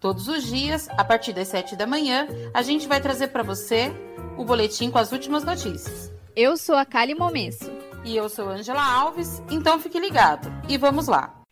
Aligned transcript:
Todos 0.00 0.28
os 0.28 0.44
dias, 0.44 0.88
a 0.96 1.04
partir 1.04 1.34
das 1.34 1.48
7 1.48 1.76
da 1.76 1.86
manhã, 1.86 2.26
a 2.54 2.62
gente 2.62 2.88
vai 2.88 3.02
trazer 3.02 3.28
para 3.28 3.42
você 3.42 3.92
o 4.38 4.44
boletim 4.46 4.90
com 4.90 4.96
as 4.96 5.12
últimas 5.12 5.44
notícias. 5.44 6.10
Eu 6.34 6.56
sou 6.56 6.74
a 6.74 6.86
Kali 6.86 7.14
Momesso. 7.14 7.70
E 8.02 8.16
eu 8.16 8.30
sou 8.30 8.48
Angela 8.48 8.82
Alves, 8.82 9.42
então 9.50 9.78
fique 9.78 10.00
ligado. 10.00 10.50
E 10.70 10.78
vamos 10.78 11.06
lá. 11.06 11.42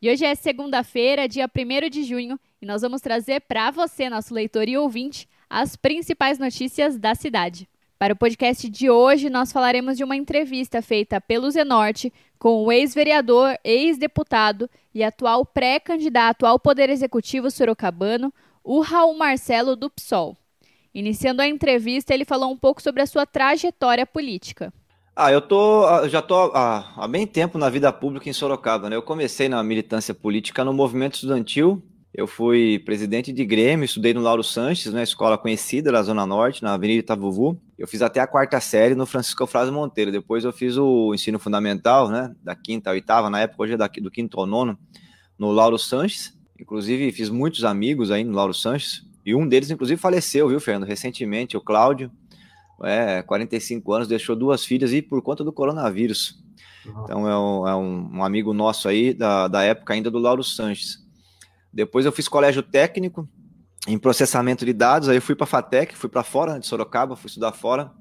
E 0.00 0.08
hoje 0.08 0.24
é 0.24 0.36
segunda-feira, 0.36 1.28
dia 1.28 1.50
1 1.52 1.90
de 1.90 2.04
junho, 2.04 2.38
e 2.62 2.66
nós 2.66 2.82
vamos 2.82 3.00
trazer 3.00 3.40
para 3.40 3.72
você, 3.72 4.08
nosso 4.08 4.32
leitor 4.32 4.68
e 4.68 4.76
ouvinte, 4.76 5.28
as 5.50 5.74
principais 5.74 6.38
notícias 6.38 6.96
da 6.96 7.12
cidade. 7.16 7.68
Para 7.98 8.12
o 8.12 8.16
podcast 8.16 8.68
de 8.68 8.90
hoje, 8.90 9.30
nós 9.30 9.50
falaremos 9.50 9.96
de 9.96 10.04
uma 10.04 10.14
entrevista 10.14 10.82
feita 10.82 11.18
pelo 11.18 11.50
Zenorte 11.50 12.12
com 12.38 12.62
o 12.62 12.70
ex-vereador, 12.70 13.56
ex-deputado 13.64 14.68
e 14.94 15.02
atual 15.02 15.46
pré-candidato 15.46 16.44
ao 16.44 16.58
Poder 16.58 16.90
Executivo 16.90 17.50
sorocabano, 17.50 18.30
o 18.62 18.80
Raul 18.80 19.16
Marcelo 19.16 19.74
do 19.74 19.88
PSOL. 19.88 20.36
Iniciando 20.94 21.40
a 21.40 21.48
entrevista, 21.48 22.12
ele 22.12 22.26
falou 22.26 22.50
um 22.50 22.56
pouco 22.56 22.82
sobre 22.82 23.00
a 23.00 23.06
sua 23.06 23.24
trajetória 23.24 24.04
política. 24.04 24.70
Ah, 25.14 25.32
eu 25.32 25.40
tô, 25.40 25.86
ah, 25.86 26.06
já 26.06 26.18
estou 26.18 26.52
há, 26.54 26.92
há 26.98 27.08
bem 27.08 27.26
tempo 27.26 27.56
na 27.56 27.70
vida 27.70 27.90
pública 27.90 28.28
em 28.28 28.32
Sorocaba, 28.34 28.90
né? 28.90 28.96
Eu 28.96 29.02
comecei 29.02 29.48
na 29.48 29.62
militância 29.62 30.12
política 30.12 30.62
no 30.62 30.74
movimento 30.74 31.14
estudantil. 31.14 31.82
Eu 32.16 32.26
fui 32.26 32.78
presidente 32.78 33.30
de 33.30 33.44
Grêmio, 33.44 33.84
estudei 33.84 34.14
no 34.14 34.22
Lauro 34.22 34.42
Sanches, 34.42 34.90
né, 34.90 35.02
escola 35.02 35.36
conhecida 35.36 35.92
da 35.92 36.02
Zona 36.02 36.24
Norte, 36.24 36.62
na 36.62 36.72
Avenida 36.72 37.00
Itavuvu. 37.00 37.60
Eu 37.78 37.86
fiz 37.86 38.00
até 38.00 38.20
a 38.20 38.26
quarta 38.26 38.58
série 38.58 38.94
no 38.94 39.04
Francisco 39.04 39.46
Frase 39.46 39.70
Monteiro. 39.70 40.10
Depois 40.10 40.42
eu 40.42 40.50
fiz 40.50 40.78
o 40.78 41.12
ensino 41.12 41.38
fundamental, 41.38 42.08
né, 42.08 42.34
da 42.42 42.56
quinta 42.56 42.88
à 42.88 42.94
oitava, 42.94 43.28
na 43.28 43.40
época 43.40 43.62
hoje 43.62 43.74
é 43.74 44.00
do 44.00 44.10
quinto 44.10 44.40
ao 44.40 44.46
nono, 44.46 44.78
no 45.38 45.52
Lauro 45.52 45.78
Sanches. 45.78 46.34
Inclusive 46.58 47.12
fiz 47.12 47.28
muitos 47.28 47.64
amigos 47.64 48.10
aí 48.10 48.24
no 48.24 48.32
Lauro 48.32 48.54
Sanches. 48.54 49.02
E 49.22 49.34
um 49.34 49.46
deles, 49.46 49.70
inclusive, 49.70 50.00
faleceu, 50.00 50.48
viu, 50.48 50.58
Fernando? 50.58 50.88
Recentemente, 50.88 51.54
o 51.54 51.60
Cláudio, 51.60 52.10
é, 52.82 53.20
45 53.24 53.92
anos, 53.92 54.08
deixou 54.08 54.34
duas 54.34 54.64
filhas 54.64 54.90
e 54.90 55.02
por 55.02 55.20
conta 55.20 55.44
do 55.44 55.52
coronavírus. 55.52 56.42
Então 57.04 57.28
é 57.28 57.38
um, 57.38 57.68
é 57.68 57.76
um 57.76 58.24
amigo 58.24 58.54
nosso 58.54 58.88
aí 58.88 59.12
da, 59.12 59.48
da 59.48 59.62
época 59.62 59.92
ainda 59.92 60.10
do 60.10 60.18
Lauro 60.18 60.42
Sanches. 60.42 61.05
Depois 61.76 62.06
eu 62.06 62.12
fiz 62.12 62.26
colégio 62.26 62.62
técnico 62.62 63.28
em 63.86 63.98
processamento 63.98 64.64
de 64.64 64.72
dados, 64.72 65.08
aí 65.08 65.16
eu 65.16 65.22
fui 65.22 65.34
para 65.34 65.44
a 65.44 65.46
FATEC, 65.46 65.96
fui 65.96 66.08
para 66.08 66.22
fora 66.24 66.58
de 66.58 66.66
Sorocaba, 66.66 67.14
fui 67.14 67.28
estudar 67.28 67.52
fora. 67.52 67.92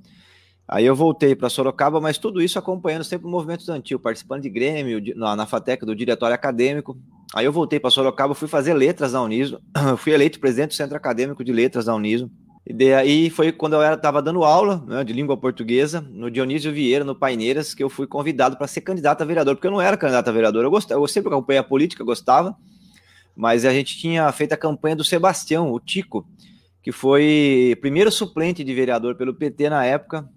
Aí 0.68 0.86
eu 0.86 0.96
voltei 0.96 1.36
para 1.36 1.50
Sorocaba, 1.50 2.02
mas 2.02 2.18
tudo 2.18 2.42
isso 2.42 2.58
acompanhando 2.58 3.04
sempre 3.04 3.28
o 3.28 3.30
movimento 3.30 3.60
estudantil, 3.60 4.00
participando 4.00 4.42
de 4.42 4.50
Grêmio, 4.50 5.00
na, 5.16 5.36
na 5.36 5.46
FATEC, 5.46 5.86
do 5.86 5.96
diretório 5.96 6.34
acadêmico, 6.34 6.98
Aí 7.34 7.46
eu 7.46 7.52
voltei 7.52 7.82
para 7.82 7.90
Sorocaba, 7.90 8.34
fui 8.34 8.48
fazer 8.48 8.74
letras 8.74 9.14
na 9.14 9.22
Uniso, 9.22 9.60
fui 9.98 10.14
eleito 10.14 10.40
presidente 10.40 10.70
do 10.70 10.76
Centro 10.76 10.96
Acadêmico 10.96 11.44
de 11.44 11.52
Letras 11.52 11.86
da 11.86 11.94
Uniso. 11.94 12.32
E 12.66 12.74
daí 12.74 13.30
foi 13.30 13.52
quando 13.52 13.74
eu 13.74 13.94
estava 13.94 14.22
dando 14.22 14.44
aula 14.44 14.84
né, 14.88 15.04
de 15.04 15.12
língua 15.12 15.38
portuguesa 15.38 16.02
no 16.02 16.32
Dionísio 16.32 16.72
Vieira, 16.72 17.04
no 17.04 17.14
Paineiras, 17.14 17.74
que 17.74 17.84
eu 17.84 17.90
fui 17.90 18.08
convidado 18.08 18.58
para 18.58 18.68
ser 18.68 18.82
candidato 18.82 19.22
a 19.22 19.26
vereador, 19.26 19.56
porque 19.56 19.68
eu 19.68 19.72
não 19.72 19.82
era 19.82 19.98
candidato 19.98 20.30
a 20.30 20.32
vereador, 20.32 20.64
eu, 20.64 20.72
gostava, 20.72 21.00
eu 21.00 21.08
sempre 21.08 21.30
acompanhei 21.30 21.60
a 21.60 21.64
política, 21.64 22.04
gostava, 22.04 22.56
mas 23.36 23.66
a 23.66 23.74
gente 23.74 23.98
tinha 23.98 24.32
feito 24.32 24.54
a 24.54 24.58
campanha 24.58 24.96
do 24.96 25.04
Sebastião, 25.04 25.72
o 25.72 25.80
Tico, 25.80 26.28
que 26.82 26.92
foi 26.92 27.78
primeiro 27.82 28.12
suplente 28.12 28.64
de 28.64 28.74
vereador 28.74 29.16
pelo 29.16 29.34
PT 29.34 29.70
na 29.70 29.84
época, 29.86 30.30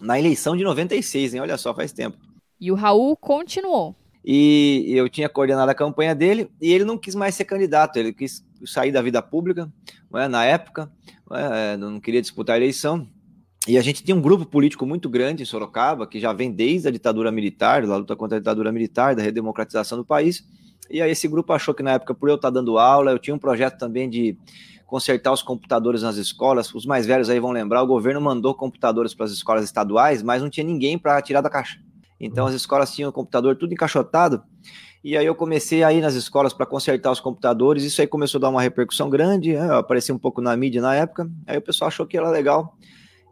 na 0.00 0.18
eleição 0.18 0.56
de 0.56 0.64
96, 0.64 1.34
hein? 1.34 1.40
Olha 1.40 1.58
só, 1.58 1.74
faz 1.74 1.92
tempo. 1.92 2.16
E 2.60 2.70
o 2.72 2.74
Raul 2.74 3.16
continuou 3.16 3.94
e 4.24 4.84
eu 4.88 5.08
tinha 5.08 5.28
coordenado 5.28 5.70
a 5.70 5.74
campanha 5.74 6.14
dele 6.14 6.50
e 6.60 6.70
ele 6.70 6.84
não 6.84 6.98
quis 6.98 7.14
mais 7.14 7.34
ser 7.34 7.46
candidato, 7.46 7.96
ele 7.96 8.12
quis 8.12 8.44
sair 8.66 8.92
da 8.92 9.00
vida 9.00 9.22
pública, 9.22 9.72
é, 10.14 10.28
na 10.28 10.44
época, 10.44 10.90
não, 11.28 11.36
é, 11.36 11.76
não 11.76 12.00
queria 12.00 12.20
disputar 12.20 12.54
a 12.54 12.58
eleição. 12.58 13.08
E 13.66 13.76
a 13.78 13.82
gente 13.82 14.02
tinha 14.02 14.16
um 14.16 14.20
grupo 14.20 14.44
político 14.44 14.86
muito 14.86 15.08
grande 15.08 15.42
em 15.42 15.46
Sorocaba, 15.46 16.06
que 16.06 16.20
já 16.20 16.32
vem 16.32 16.50
desde 16.50 16.88
a 16.88 16.90
ditadura 16.90 17.30
militar, 17.32 17.86
da 17.86 17.96
luta 17.96 18.16
contra 18.16 18.36
a 18.36 18.40
ditadura 18.40 18.70
militar, 18.70 19.14
da 19.14 19.22
redemocratização 19.22 19.96
do 19.96 20.04
país. 20.04 20.44
E 20.90 21.02
aí 21.02 21.10
esse 21.10 21.28
grupo 21.28 21.52
achou 21.52 21.74
que 21.74 21.82
na 21.82 21.92
época, 21.92 22.14
por 22.14 22.28
eu 22.28 22.36
estar 22.36 22.50
dando 22.50 22.78
aula, 22.78 23.10
eu 23.10 23.18
tinha 23.18 23.34
um 23.34 23.38
projeto 23.38 23.78
também 23.78 24.08
de 24.08 24.36
consertar 24.86 25.32
os 25.32 25.42
computadores 25.42 26.02
nas 26.02 26.16
escolas. 26.16 26.74
Os 26.74 26.86
mais 26.86 27.06
velhos 27.06 27.28
aí 27.28 27.38
vão 27.38 27.50
lembrar, 27.50 27.82
o 27.82 27.86
governo 27.86 28.20
mandou 28.20 28.54
computadores 28.54 29.14
para 29.14 29.26
as 29.26 29.32
escolas 29.32 29.64
estaduais, 29.64 30.22
mas 30.22 30.42
não 30.42 30.48
tinha 30.48 30.64
ninguém 30.64 30.98
para 30.98 31.20
tirar 31.20 31.42
da 31.42 31.50
caixa. 31.50 31.78
Então 32.18 32.46
as 32.46 32.54
escolas 32.54 32.92
tinham 32.94 33.10
o 33.10 33.12
computador 33.12 33.56
tudo 33.56 33.72
encaixotado. 33.72 34.42
E 35.04 35.16
aí 35.16 35.24
eu 35.24 35.34
comecei 35.34 35.84
a 35.84 35.92
ir 35.92 36.00
nas 36.00 36.14
escolas 36.14 36.52
para 36.52 36.66
consertar 36.66 37.12
os 37.12 37.20
computadores. 37.20 37.84
Isso 37.84 38.00
aí 38.00 38.06
começou 38.06 38.38
a 38.38 38.42
dar 38.42 38.48
uma 38.48 38.60
repercussão 38.60 39.08
grande. 39.08 39.54
Né? 39.54 39.72
Apareci 39.72 40.10
um 40.10 40.18
pouco 40.18 40.40
na 40.40 40.56
mídia 40.56 40.82
na 40.82 40.94
época. 40.94 41.30
Aí 41.46 41.56
o 41.56 41.62
pessoal 41.62 41.88
achou 41.88 42.06
que 42.06 42.16
era 42.16 42.28
legal 42.30 42.76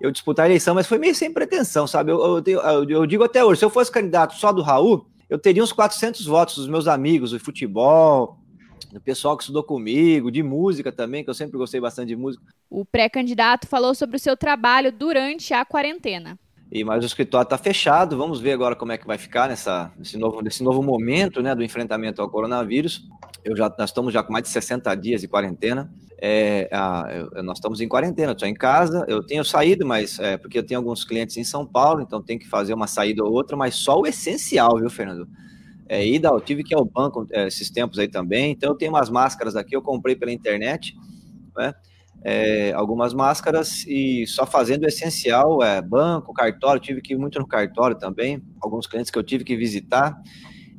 eu 0.00 0.10
disputar 0.10 0.44
a 0.44 0.48
eleição, 0.48 0.74
mas 0.74 0.86
foi 0.86 0.98
meio 0.98 1.14
sem 1.14 1.32
pretensão, 1.32 1.86
sabe? 1.86 2.12
Eu, 2.12 2.42
eu, 2.46 2.60
eu, 2.60 2.90
eu 2.90 3.06
digo 3.06 3.24
até 3.24 3.42
hoje, 3.42 3.60
se 3.60 3.64
eu 3.64 3.70
fosse 3.70 3.90
candidato 3.90 4.34
só 4.34 4.52
do 4.52 4.60
Raul, 4.60 5.06
eu 5.28 5.38
teria 5.38 5.62
uns 5.62 5.72
400 5.72 6.24
votos 6.26 6.56
dos 6.56 6.68
meus 6.68 6.86
amigos 6.86 7.32
do 7.32 7.40
futebol, 7.40 8.38
do 8.92 9.00
pessoal 9.00 9.36
que 9.36 9.42
estudou 9.42 9.64
comigo, 9.64 10.30
de 10.30 10.42
música 10.42 10.92
também, 10.92 11.24
que 11.24 11.30
eu 11.30 11.34
sempre 11.34 11.58
gostei 11.58 11.80
bastante 11.80 12.08
de 12.08 12.16
música. 12.16 12.44
O 12.70 12.84
pré-candidato 12.84 13.66
falou 13.66 13.94
sobre 13.94 14.16
o 14.16 14.20
seu 14.20 14.36
trabalho 14.36 14.92
durante 14.92 15.52
a 15.52 15.64
quarentena. 15.64 16.38
E, 16.70 16.82
mas 16.82 17.04
o 17.04 17.06
escritório 17.06 17.44
está 17.44 17.56
fechado. 17.56 18.16
Vamos 18.16 18.40
ver 18.40 18.52
agora 18.52 18.74
como 18.74 18.92
é 18.92 18.98
que 18.98 19.06
vai 19.06 19.18
ficar 19.18 19.48
nessa, 19.48 19.92
nesse, 19.96 20.16
novo, 20.16 20.40
nesse 20.42 20.62
novo 20.62 20.82
momento 20.82 21.40
né, 21.40 21.54
do 21.54 21.62
enfrentamento 21.62 22.20
ao 22.20 22.28
coronavírus. 22.28 23.08
Eu 23.44 23.56
já, 23.56 23.72
nós 23.78 23.90
estamos 23.90 24.12
já 24.12 24.22
com 24.22 24.32
mais 24.32 24.44
de 24.44 24.50
60 24.50 24.94
dias 24.96 25.20
de 25.20 25.28
quarentena. 25.28 25.90
É, 26.18 26.68
a, 26.72 27.06
eu, 27.12 27.42
nós 27.44 27.58
estamos 27.58 27.80
em 27.80 27.86
quarentena, 27.86 28.32
estou 28.32 28.48
em 28.48 28.54
casa. 28.54 29.04
Eu 29.06 29.24
tenho 29.24 29.44
saído, 29.44 29.86
mas 29.86 30.18
é, 30.18 30.36
porque 30.36 30.58
eu 30.58 30.66
tenho 30.66 30.80
alguns 30.80 31.04
clientes 31.04 31.36
em 31.36 31.44
São 31.44 31.64
Paulo, 31.64 32.02
então 32.02 32.20
tem 32.20 32.38
que 32.38 32.48
fazer 32.48 32.74
uma 32.74 32.86
saída 32.86 33.22
ou 33.22 33.32
outra, 33.32 33.56
mas 33.56 33.76
só 33.76 34.00
o 34.00 34.06
essencial, 34.06 34.76
viu, 34.78 34.90
Fernando? 34.90 35.28
É, 35.88 36.04
ida, 36.04 36.28
eu 36.28 36.40
tive 36.40 36.64
que 36.64 36.74
ir 36.74 36.76
ao 36.76 36.84
banco 36.84 37.26
é, 37.30 37.46
esses 37.46 37.70
tempos 37.70 37.98
aí 37.98 38.08
também. 38.08 38.50
Então 38.50 38.70
eu 38.70 38.76
tenho 38.76 38.90
umas 38.90 39.08
máscaras 39.08 39.54
aqui, 39.54 39.76
eu 39.76 39.82
comprei 39.82 40.16
pela 40.16 40.32
internet, 40.32 40.96
né? 41.56 41.72
É, 42.28 42.72
algumas 42.72 43.14
máscaras 43.14 43.84
e 43.86 44.26
só 44.26 44.44
fazendo 44.44 44.82
o 44.82 44.88
essencial, 44.88 45.62
é, 45.62 45.80
banco, 45.80 46.34
cartório, 46.34 46.82
tive 46.82 47.00
que 47.00 47.14
ir 47.14 47.16
muito 47.16 47.38
no 47.38 47.46
cartório 47.46 47.96
também, 47.96 48.42
alguns 48.60 48.88
clientes 48.88 49.12
que 49.12 49.18
eu 49.18 49.22
tive 49.22 49.44
que 49.44 49.56
visitar, 49.56 50.20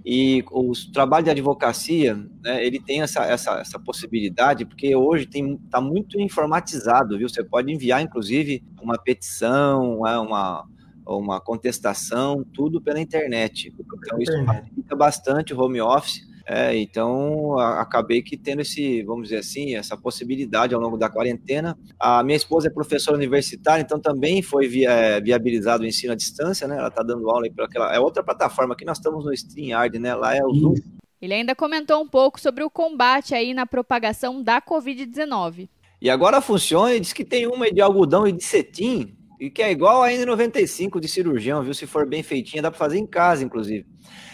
e 0.05 0.43
o 0.51 0.73
trabalho 0.91 1.23
de 1.23 1.31
advocacia, 1.31 2.15
né, 2.43 2.65
ele 2.65 2.81
tem 2.81 3.01
essa, 3.01 3.23
essa, 3.23 3.59
essa 3.59 3.79
possibilidade, 3.79 4.65
porque 4.65 4.93
hoje 4.93 5.29
está 5.65 5.79
muito 5.79 6.19
informatizado, 6.19 7.17
viu? 7.17 7.29
Você 7.29 7.43
pode 7.43 7.71
enviar, 7.71 8.01
inclusive, 8.01 8.61
uma 8.81 8.97
petição, 8.97 10.01
né, 10.01 10.17
uma, 10.17 10.65
uma 11.05 11.39
contestação, 11.39 12.43
tudo 12.53 12.81
pela 12.81 12.99
internet. 12.99 13.73
Então, 13.79 14.19
isso 14.19 14.45
facilita 14.45 14.95
bastante 14.97 15.53
o 15.53 15.61
home 15.61 15.79
office, 15.79 16.26
é, 16.49 16.77
então 16.77 17.59
acabei 17.59 18.21
que 18.21 18.37
tendo 18.37 18.61
esse, 18.61 19.03
vamos 19.03 19.23
dizer 19.23 19.39
assim, 19.39 19.75
essa 19.75 19.97
possibilidade 19.97 20.73
ao 20.73 20.79
longo 20.79 20.97
da 20.97 21.09
quarentena. 21.09 21.77
A 21.99 22.23
minha 22.23 22.37
esposa 22.37 22.67
é 22.67 22.71
professora 22.71 23.17
universitária, 23.17 23.81
então 23.81 23.99
também 23.99 24.41
foi 24.41 24.65
via, 24.65 24.89
é, 24.89 25.19
viabilizado 25.19 25.83
o 25.83 25.85
ensino 25.85 26.13
à 26.13 26.15
distância, 26.15 26.65
né? 26.65 26.77
Ela 26.77 26.87
está 26.87 27.03
dando 27.03 27.29
aula 27.29 27.47
para 27.53 27.65
aquela, 27.65 27.93
é 27.93 27.99
outra 27.99 28.23
plataforma 28.23 28.77
que 28.77 28.85
nós 28.85 28.97
estamos 28.97 29.25
no 29.25 29.33
StreamYard, 29.33 29.99
né? 29.99 30.15
Lá 30.15 30.37
é 30.37 30.41
o 30.41 30.53
Zoom. 30.53 30.75
Ele 31.21 31.33
ainda 31.33 31.53
comentou 31.53 32.01
um 32.01 32.07
pouco 32.07 32.39
sobre 32.39 32.63
o 32.63 32.69
combate 32.69 33.35
aí 33.35 33.53
na 33.53 33.65
propagação 33.65 34.41
da 34.41 34.61
Covid-19. 34.61 35.67
E 36.01 36.09
agora 36.09 36.39
funciona, 36.39 36.93
e 36.93 36.99
diz 36.99 37.11
que 37.11 37.25
tem 37.25 37.45
uma 37.45 37.69
de 37.69 37.81
algodão 37.81 38.25
e 38.25 38.31
de 38.31 38.43
cetim, 38.43 39.17
e 39.39 39.49
que 39.49 39.61
é 39.61 39.71
igual 39.71 40.03
a 40.03 40.09
N95 40.09 40.99
de 40.99 41.07
cirurgião, 41.07 41.61
viu? 41.61 41.73
Se 41.73 41.85
for 41.85 42.07
bem 42.07 42.23
feitinha, 42.23 42.61
dá 42.61 42.71
para 42.71 42.77
fazer 42.77 42.97
em 42.97 43.05
casa, 43.05 43.43
inclusive. 43.43 43.85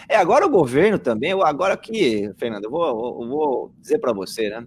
É, 0.08 0.16
agora 0.16 0.46
o 0.46 0.50
governo 0.50 0.98
também, 0.98 1.32
agora 1.32 1.76
que, 1.76 2.30
Fernando, 2.38 2.64
eu 2.64 2.70
vou, 2.70 3.22
eu 3.22 3.28
vou 3.28 3.74
dizer 3.80 3.98
para 3.98 4.12
você, 4.12 4.48
né? 4.48 4.66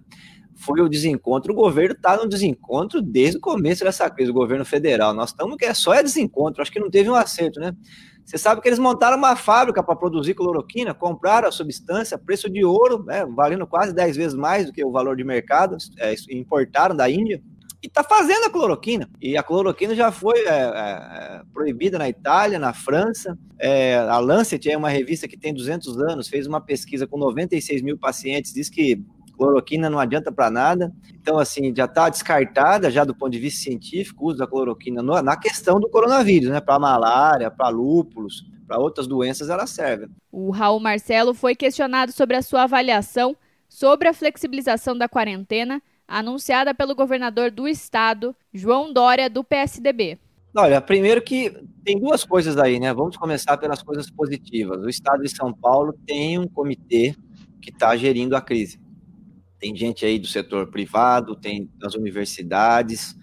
Foi 0.56 0.80
o 0.80 0.88
desencontro. 0.88 1.52
O 1.52 1.56
governo 1.56 1.94
está 1.94 2.16
no 2.16 2.28
desencontro 2.28 3.00
desde 3.00 3.38
o 3.38 3.40
começo 3.40 3.84
dessa 3.84 4.10
crise, 4.10 4.30
o 4.30 4.34
governo 4.34 4.64
federal. 4.64 5.14
Nós 5.14 5.30
estamos 5.30 5.56
que 5.56 5.64
é 5.64 5.72
só 5.72 5.94
é 5.94 6.02
desencontro, 6.02 6.62
acho 6.62 6.72
que 6.72 6.80
não 6.80 6.90
teve 6.90 7.08
um 7.08 7.14
acerto, 7.14 7.60
né? 7.60 7.72
Você 8.28 8.36
sabe 8.36 8.60
que 8.60 8.68
eles 8.68 8.78
montaram 8.78 9.16
uma 9.16 9.34
fábrica 9.36 9.82
para 9.82 9.96
produzir 9.96 10.34
cloroquina, 10.34 10.92
compraram 10.92 11.48
a 11.48 11.52
substância, 11.52 12.18
preço 12.18 12.50
de 12.50 12.62
ouro, 12.62 13.02
né, 13.04 13.24
valendo 13.24 13.66
quase 13.66 13.94
10 13.94 14.16
vezes 14.16 14.34
mais 14.34 14.66
do 14.66 14.72
que 14.72 14.84
o 14.84 14.92
valor 14.92 15.16
de 15.16 15.24
mercado, 15.24 15.78
é, 15.98 16.14
importaram 16.30 16.94
da 16.94 17.08
Índia. 17.08 17.42
E 17.82 17.86
está 17.86 18.02
fazendo 18.02 18.44
a 18.44 18.50
cloroquina. 18.50 19.08
E 19.20 19.36
a 19.36 19.42
cloroquina 19.42 19.94
já 19.94 20.10
foi 20.10 20.40
é, 20.40 20.50
é, 20.50 21.42
proibida 21.52 21.98
na 21.98 22.08
Itália, 22.08 22.58
na 22.58 22.72
França. 22.72 23.38
É, 23.58 23.96
a 23.96 24.18
Lancet 24.18 24.68
é 24.68 24.76
uma 24.76 24.88
revista 24.88 25.28
que 25.28 25.36
tem 25.36 25.54
200 25.54 25.98
anos, 26.00 26.28
fez 26.28 26.46
uma 26.46 26.60
pesquisa 26.60 27.06
com 27.06 27.16
96 27.18 27.82
mil 27.82 27.96
pacientes, 27.96 28.52
diz 28.52 28.68
que 28.68 29.04
cloroquina 29.38 29.88
não 29.88 30.00
adianta 30.00 30.32
para 30.32 30.50
nada. 30.50 30.92
Então, 31.14 31.38
assim, 31.38 31.72
já 31.74 31.84
está 31.84 32.08
descartada, 32.08 32.90
já 32.90 33.04
do 33.04 33.14
ponto 33.14 33.30
de 33.30 33.38
vista 33.38 33.62
científico, 33.62 34.24
o 34.24 34.28
uso 34.28 34.38
da 34.38 34.46
cloroquina 34.46 35.00
no, 35.00 35.22
na 35.22 35.36
questão 35.36 35.78
do 35.78 35.88
coronavírus, 35.88 36.50
né? 36.50 36.60
Para 36.60 36.78
malária, 36.78 37.50
para 37.50 37.68
lúpulos, 37.68 38.44
para 38.66 38.78
outras 38.78 39.06
doenças 39.06 39.48
ela 39.48 39.66
serve. 39.66 40.08
O 40.32 40.50
Raul 40.50 40.80
Marcelo 40.80 41.32
foi 41.32 41.54
questionado 41.54 42.10
sobre 42.10 42.36
a 42.36 42.42
sua 42.42 42.64
avaliação 42.64 43.36
sobre 43.68 44.08
a 44.08 44.14
flexibilização 44.14 44.96
da 44.96 45.08
quarentena 45.08 45.82
anunciada 46.08 46.74
pelo 46.74 46.94
governador 46.94 47.50
do 47.50 47.68
estado, 47.68 48.34
João 48.52 48.92
Dória, 48.92 49.28
do 49.28 49.44
PSDB. 49.44 50.18
Olha, 50.56 50.80
primeiro 50.80 51.22
que 51.22 51.54
tem 51.84 52.00
duas 52.00 52.24
coisas 52.24 52.56
aí, 52.56 52.80
né? 52.80 52.92
Vamos 52.94 53.16
começar 53.16 53.58
pelas 53.58 53.82
coisas 53.82 54.10
positivas. 54.10 54.82
O 54.82 54.88
estado 54.88 55.22
de 55.22 55.28
São 55.28 55.52
Paulo 55.52 55.92
tem 56.06 56.38
um 56.38 56.48
comitê 56.48 57.14
que 57.60 57.70
está 57.70 57.94
gerindo 57.96 58.34
a 58.34 58.40
crise. 58.40 58.80
Tem 59.58 59.76
gente 59.76 60.06
aí 60.06 60.18
do 60.18 60.26
setor 60.26 60.70
privado, 60.70 61.36
tem 61.36 61.70
das 61.78 61.94
universidades, 61.94 63.14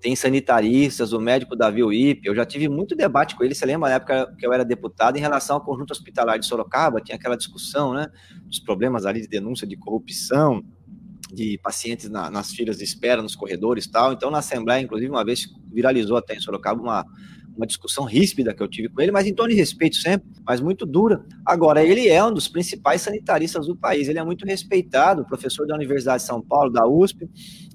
tem 0.00 0.14
sanitaristas, 0.14 1.12
o 1.12 1.20
médico 1.20 1.56
Davi 1.56 1.82
Uip. 1.82 2.20
Eu 2.24 2.34
já 2.34 2.44
tive 2.44 2.68
muito 2.68 2.94
debate 2.94 3.34
com 3.34 3.42
ele. 3.42 3.54
Você 3.54 3.64
lembra 3.64 3.88
na 3.88 3.94
época 3.96 4.34
que 4.38 4.46
eu 4.46 4.52
era 4.52 4.64
deputado 4.64 5.16
em 5.16 5.20
relação 5.20 5.56
ao 5.56 5.64
conjunto 5.64 5.92
hospitalar 5.92 6.38
de 6.38 6.46
Sorocaba? 6.46 7.00
Tinha 7.00 7.16
aquela 7.16 7.36
discussão, 7.36 7.94
né? 7.94 8.08
Dos 8.44 8.60
problemas 8.60 9.06
ali 9.06 9.22
de 9.22 9.28
denúncia 9.28 9.66
de 9.66 9.76
corrupção 9.76 10.62
de 11.32 11.58
pacientes 11.62 12.08
na, 12.08 12.30
nas 12.30 12.50
filas 12.50 12.78
de 12.78 12.84
espera, 12.84 13.22
nos 13.22 13.34
corredores 13.34 13.84
e 13.84 13.90
tal. 13.90 14.12
Então, 14.12 14.30
na 14.30 14.38
Assembleia, 14.38 14.82
inclusive, 14.82 15.10
uma 15.10 15.24
vez 15.24 15.46
viralizou 15.72 16.16
até 16.16 16.34
em 16.34 16.40
Sorocaba 16.40 16.80
uma, 16.80 17.04
uma 17.56 17.66
discussão 17.66 18.04
ríspida 18.04 18.54
que 18.54 18.62
eu 18.62 18.68
tive 18.68 18.88
com 18.88 19.00
ele, 19.00 19.10
mas 19.10 19.26
em 19.26 19.34
tom 19.34 19.48
de 19.48 19.54
respeito 19.54 19.96
sempre, 19.96 20.28
mas 20.44 20.60
muito 20.60 20.84
dura. 20.84 21.24
Agora, 21.44 21.82
ele 21.82 22.08
é 22.08 22.22
um 22.22 22.32
dos 22.32 22.48
principais 22.48 23.00
sanitaristas 23.00 23.66
do 23.66 23.74
país, 23.74 24.08
ele 24.08 24.18
é 24.18 24.24
muito 24.24 24.44
respeitado, 24.44 25.24
professor 25.24 25.66
da 25.66 25.74
Universidade 25.74 26.22
de 26.22 26.26
São 26.26 26.40
Paulo, 26.42 26.70
da 26.70 26.86
USP. 26.86 27.28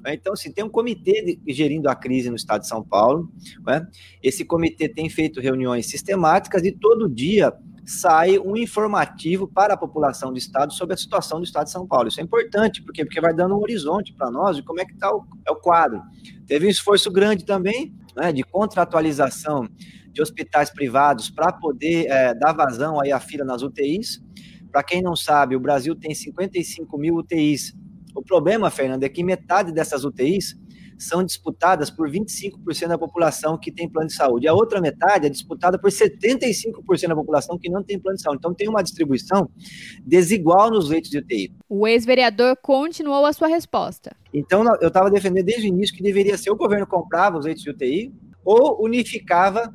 Né? 0.04 0.14
Então, 0.14 0.34
assim, 0.34 0.52
tem 0.52 0.64
um 0.64 0.70
comitê 0.70 1.40
de, 1.46 1.54
gerindo 1.54 1.90
a 1.90 1.96
crise 1.96 2.30
no 2.30 2.36
estado 2.36 2.62
de 2.62 2.68
São 2.68 2.84
Paulo. 2.84 3.32
Né? 3.66 3.86
Esse 4.22 4.46
comitê 4.46 4.88
tem 4.88 5.10
feito 5.10 5.42
reuniões 5.42 5.88
sistemáticas 5.88 6.64
e 6.64 6.72
todo 6.72 7.10
dia 7.10 7.52
sai 7.92 8.40
um 8.40 8.56
informativo 8.56 9.48
para 9.48 9.74
a 9.74 9.78
população 9.78 10.32
do 10.32 10.38
estado 10.38 10.74
sobre 10.74 10.94
a 10.94 10.98
situação 10.98 11.40
do 11.40 11.44
estado 11.44 11.66
de 11.66 11.72
São 11.72 11.86
Paulo. 11.86 12.08
Isso 12.08 12.20
é 12.20 12.24
importante, 12.24 12.82
porque, 12.82 13.04
porque 13.04 13.22
vai 13.22 13.34
dando 13.34 13.56
um 13.56 13.62
horizonte 13.62 14.14
para 14.14 14.32
nós 14.32 14.56
de 14.56 14.64
como 14.64 14.80
é 14.80 14.86
que 14.86 14.94
está 14.94 15.14
o, 15.14 15.26
é 15.46 15.52
o 15.52 15.56
quadro. 15.56 16.02
Teve 16.48 16.68
um 16.68 16.70
esforço 16.70 17.12
grande 17.12 17.46
também 17.46 17.94
né, 18.16 18.32
de 18.32 18.44
contratualização 18.44 19.68
de 20.12 20.22
hospitais 20.22 20.70
privados 20.70 21.30
para 21.30 21.52
poder 21.52 22.08
é, 22.08 22.34
dar 22.34 22.54
vazão 22.54 23.00
aí 23.00 23.12
à 23.12 23.20
fila 23.20 23.46
nas 23.46 23.62
UTIs. 23.62 24.22
Para 24.72 24.84
quem 24.84 25.02
não 25.02 25.16
sabe, 25.16 25.56
o 25.56 25.60
Brasil 25.60 25.96
tem 25.96 26.14
55 26.14 26.98
mil 26.98 27.16
UTIs. 27.16 27.74
O 28.16 28.22
problema, 28.22 28.70
Fernando, 28.70 29.04
é 29.04 29.10
que 29.10 29.24
metade 29.24 29.72
dessas 29.72 30.04
UTIs 30.04 30.58
são 31.04 31.24
disputadas 31.24 31.90
por 31.90 32.10
25% 32.10 32.88
da 32.88 32.98
população 32.98 33.58
que 33.58 33.72
tem 33.72 33.90
plano 33.90 34.08
de 34.08 34.14
saúde. 34.14 34.48
A 34.48 34.54
outra 34.54 34.80
metade 34.80 35.28
é 35.28 35.30
disputada 35.30 35.80
por 35.80 35.90
75% 35.90 37.08
da 37.08 37.16
população 37.16 37.58
que 37.58 37.70
não 37.70 37.84
tem 37.84 38.00
plano 38.00 38.18
de 38.18 38.24
saúde. 38.24 38.40
Então 38.40 38.54
tem 38.54 38.70
uma 38.70 38.82
distribuição 38.82 39.50
desigual 40.06 40.70
nos 40.70 40.90
leitos 40.90 41.10
de 41.10 41.18
UTI. 41.18 41.54
O 41.68 41.88
ex-vereador 41.88 42.56
continuou 42.62 43.26
a 43.26 43.34
sua 43.34 43.48
resposta. 43.48 44.16
Então 44.34 44.64
eu 44.82 44.88
estava 44.88 45.10
defendendo 45.10 45.46
desde 45.46 45.68
o 45.68 45.70
início 45.70 45.96
que 45.96 46.04
deveria 46.04 46.38
ser 46.38 46.52
o 46.52 46.56
governo 46.56 46.86
comprava 46.86 47.38
os 47.38 47.46
leitos 47.46 47.64
de 47.64 47.70
UTI 47.70 48.14
ou 48.44 48.84
unificava 48.84 49.74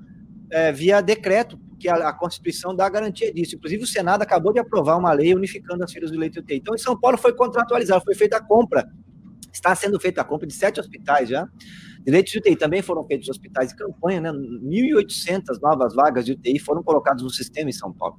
é, 0.51 0.73
via 0.73 1.01
decreto 1.01 1.59
que 1.79 1.89
a, 1.89 2.09
a, 2.09 2.13
Constituição 2.13 2.75
dá 2.75 2.89
garantia 2.89 3.33
disso. 3.33 3.57
Inclusive, 3.57 3.85
o 3.85 3.87
Senado 3.87 4.23
acabou 4.23 4.53
de 4.53 4.59
aprovar 4.59 4.97
uma 4.97 5.13
lei 5.13 5.35
unificando 5.35 5.85
as 5.85 5.93
filas 5.93 6.11
do 6.11 6.19
leito 6.19 6.35
de 6.35 6.41
UTI. 6.41 6.57
Então, 6.57 6.75
em 6.75 6.79
São 6.79 6.99
Paulo 6.99 7.19
foi 7.19 7.35
contratualizado, 7.35 8.03
foi 8.05 8.15
feita 8.15 8.39
a 8.39 8.43
compra 8.43 8.87
Está 9.57 9.75
sendo 9.75 9.99
feita 9.99 10.21
a 10.21 10.25
compra 10.25 10.47
de 10.47 10.53
sete 10.53 10.79
hospitais 10.79 11.31
já. 11.31 11.49
De 12.05 12.13
leitos 12.13 12.31
de 12.31 12.39
UTI 12.39 12.57
também 12.57 12.83
foram 12.83 13.05
feitos 13.07 13.27
hospitais 13.29 13.71
de 13.71 13.77
campanha, 13.77 14.21
né? 14.21 14.31
1.800 14.31 15.59
novas 15.63 15.95
vagas 15.95 16.27
de 16.27 16.33
UTI 16.33 16.59
foram 16.59 16.83
colocadas 16.83 17.23
no 17.23 17.31
sistema 17.31 17.71
em 17.71 17.73
São 17.73 17.91
Paulo, 17.91 18.17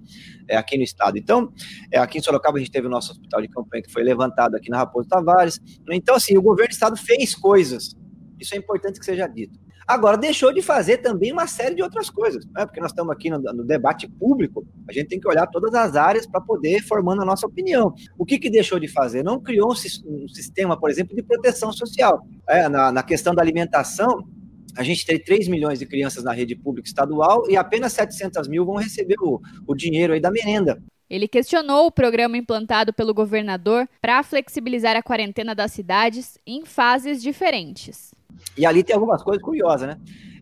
é, 0.47 0.57
aqui 0.57 0.77
no 0.77 0.83
estado. 0.83 1.17
Então, 1.17 1.53
é, 1.91 1.99
aqui 1.99 2.17
em 2.17 2.21
Sorocaba 2.21 2.57
a 2.57 2.59
gente 2.59 2.71
teve 2.71 2.87
o 2.87 2.89
nosso 2.89 3.11
hospital 3.11 3.39
de 3.39 3.47
campanha 3.47 3.83
que 3.83 3.91
foi 3.91 4.03
levantado 4.03 4.55
aqui 4.55 4.69
na 4.69 4.77
Raposo 4.77 5.07
Tavares. 5.07 5.61
Então, 5.91 6.15
assim, 6.15 6.35
o 6.37 6.41
governo 6.41 6.69
do 6.69 6.73
estado 6.73 6.97
fez 6.97 7.35
coisas. 7.35 7.95
Isso 8.39 8.55
é 8.55 8.57
importante 8.57 8.99
que 8.99 9.05
seja 9.05 9.27
dito. 9.27 9.59
Agora, 9.87 10.17
deixou 10.17 10.51
de 10.51 10.61
fazer 10.61 10.97
também 10.97 11.31
uma 11.31 11.47
série 11.47 11.73
de 11.73 11.81
outras 11.81 12.09
coisas, 12.09 12.45
né? 12.47 12.65
porque 12.65 12.81
nós 12.81 12.91
estamos 12.91 13.09
aqui 13.13 13.29
no, 13.29 13.39
no, 13.39 13.63
debate 13.63 14.05
público, 14.05 14.67
a 14.85 14.91
gente 14.91 15.07
tem 15.07 15.19
que 15.19 15.27
olhar 15.29 15.47
todas 15.47 15.73
as 15.73 15.95
áreas 15.95 16.27
para 16.27 16.41
poder 16.41 16.83
formando 16.83 17.21
a 17.21 17.25
nossa 17.25 17.47
opinião. 17.47 17.93
O 18.17 18.25
que, 18.25 18.37
que 18.37 18.49
deixou 18.49 18.79
de 18.79 18.89
fazer? 18.89 19.23
Não 19.23 19.39
criou 19.39 19.69
um, 19.69 20.23
um 20.25 20.27
sistema, 20.27 20.77
por 20.77 20.89
exemplo, 20.89 21.15
de 21.15 21.23
proteção 21.23 21.71
social. 21.71 22.27
É, 22.49 22.67
na, 22.67 22.91
na 22.91 23.01
questão 23.01 23.33
da 23.33 23.41
alimentação, 23.41 24.27
a 24.75 24.83
gente 24.83 25.05
tem 25.05 25.17
3 25.17 25.47
milhões 25.47 25.79
de 25.79 25.85
crianças 25.85 26.21
na 26.21 26.33
rede 26.33 26.53
pública 26.53 26.89
estadual 26.89 27.49
e 27.49 27.55
apenas 27.55 27.93
700 27.93 28.49
mil 28.49 28.65
vão 28.65 28.75
receber 28.75 29.15
o, 29.21 29.39
o 29.65 29.73
dinheiro 29.73 30.11
aí 30.11 30.19
da 30.19 30.29
merenda. 30.29 30.83
Ele 31.09 31.29
questionou 31.29 31.85
o 31.85 31.91
programa 31.91 32.37
implantado 32.37 32.91
pelo 32.91 33.13
governador 33.13 33.87
para 34.01 34.21
flexibilizar 34.21 34.97
a 34.97 35.01
quarentena 35.01 35.55
das 35.55 35.71
cidades 35.71 36.37
em 36.45 36.65
fases 36.65 37.21
diferentes. 37.21 38.16
E 38.57 38.65
ali 38.65 38.83
tem 38.83 38.95
algumas 38.95 39.21
coisas 39.23 39.41
curiosas, 39.43 39.87
né? 39.87 39.97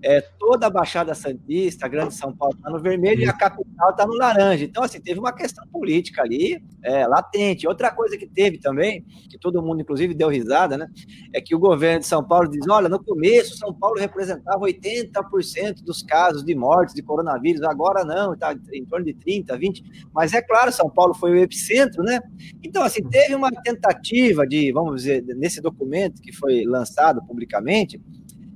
É, 0.07 0.21
toda 0.21 0.67
a 0.67 0.69
Baixada 0.69 1.15
Santista, 1.15 1.87
a 1.87 1.89
Grande 1.89 2.13
São 2.13 2.31
Paulo 2.31 2.53
está 2.55 2.69
no 2.69 2.79
vermelho 2.79 3.21
e 3.21 3.27
a 3.27 3.33
capital 3.33 3.89
está 3.89 4.05
no 4.05 4.13
laranja. 4.13 4.63
Então, 4.63 4.83
assim, 4.83 5.01
teve 5.01 5.19
uma 5.19 5.33
questão 5.33 5.65
política 5.67 6.21
ali, 6.21 6.63
é, 6.83 7.07
latente. 7.07 7.67
Outra 7.67 7.89
coisa 7.89 8.15
que 8.15 8.27
teve 8.27 8.59
também, 8.59 9.03
que 9.27 9.39
todo 9.39 9.63
mundo, 9.63 9.81
inclusive, 9.81 10.13
deu 10.13 10.29
risada, 10.29 10.77
né? 10.77 10.87
É 11.33 11.41
que 11.41 11.55
o 11.55 11.59
governo 11.59 12.01
de 12.01 12.05
São 12.05 12.23
Paulo 12.23 12.47
diz: 12.47 12.67
olha, 12.69 12.87
no 12.87 13.03
começo, 13.03 13.57
São 13.57 13.73
Paulo 13.73 13.99
representava 13.99 14.59
80% 14.59 15.83
dos 15.83 16.03
casos 16.03 16.43
de 16.45 16.53
mortes 16.53 16.93
de 16.93 17.01
coronavírus, 17.01 17.63
agora 17.63 18.05
não, 18.05 18.35
está 18.35 18.55
em 18.73 18.85
torno 18.85 19.05
de 19.07 19.15
30%, 19.15 19.57
20%. 19.57 19.81
Mas 20.13 20.33
é 20.33 20.41
claro, 20.43 20.71
São 20.71 20.87
Paulo 20.87 21.15
foi 21.15 21.31
o 21.31 21.37
epicentro, 21.37 22.03
né? 22.03 22.19
Então, 22.63 22.83
assim, 22.83 23.01
teve 23.09 23.33
uma 23.33 23.49
tentativa 23.51 24.45
de, 24.45 24.71
vamos 24.71 24.97
dizer, 24.97 25.23
nesse 25.35 25.59
documento 25.61 26.21
que 26.21 26.31
foi 26.31 26.63
lançado 26.63 27.25
publicamente, 27.25 27.99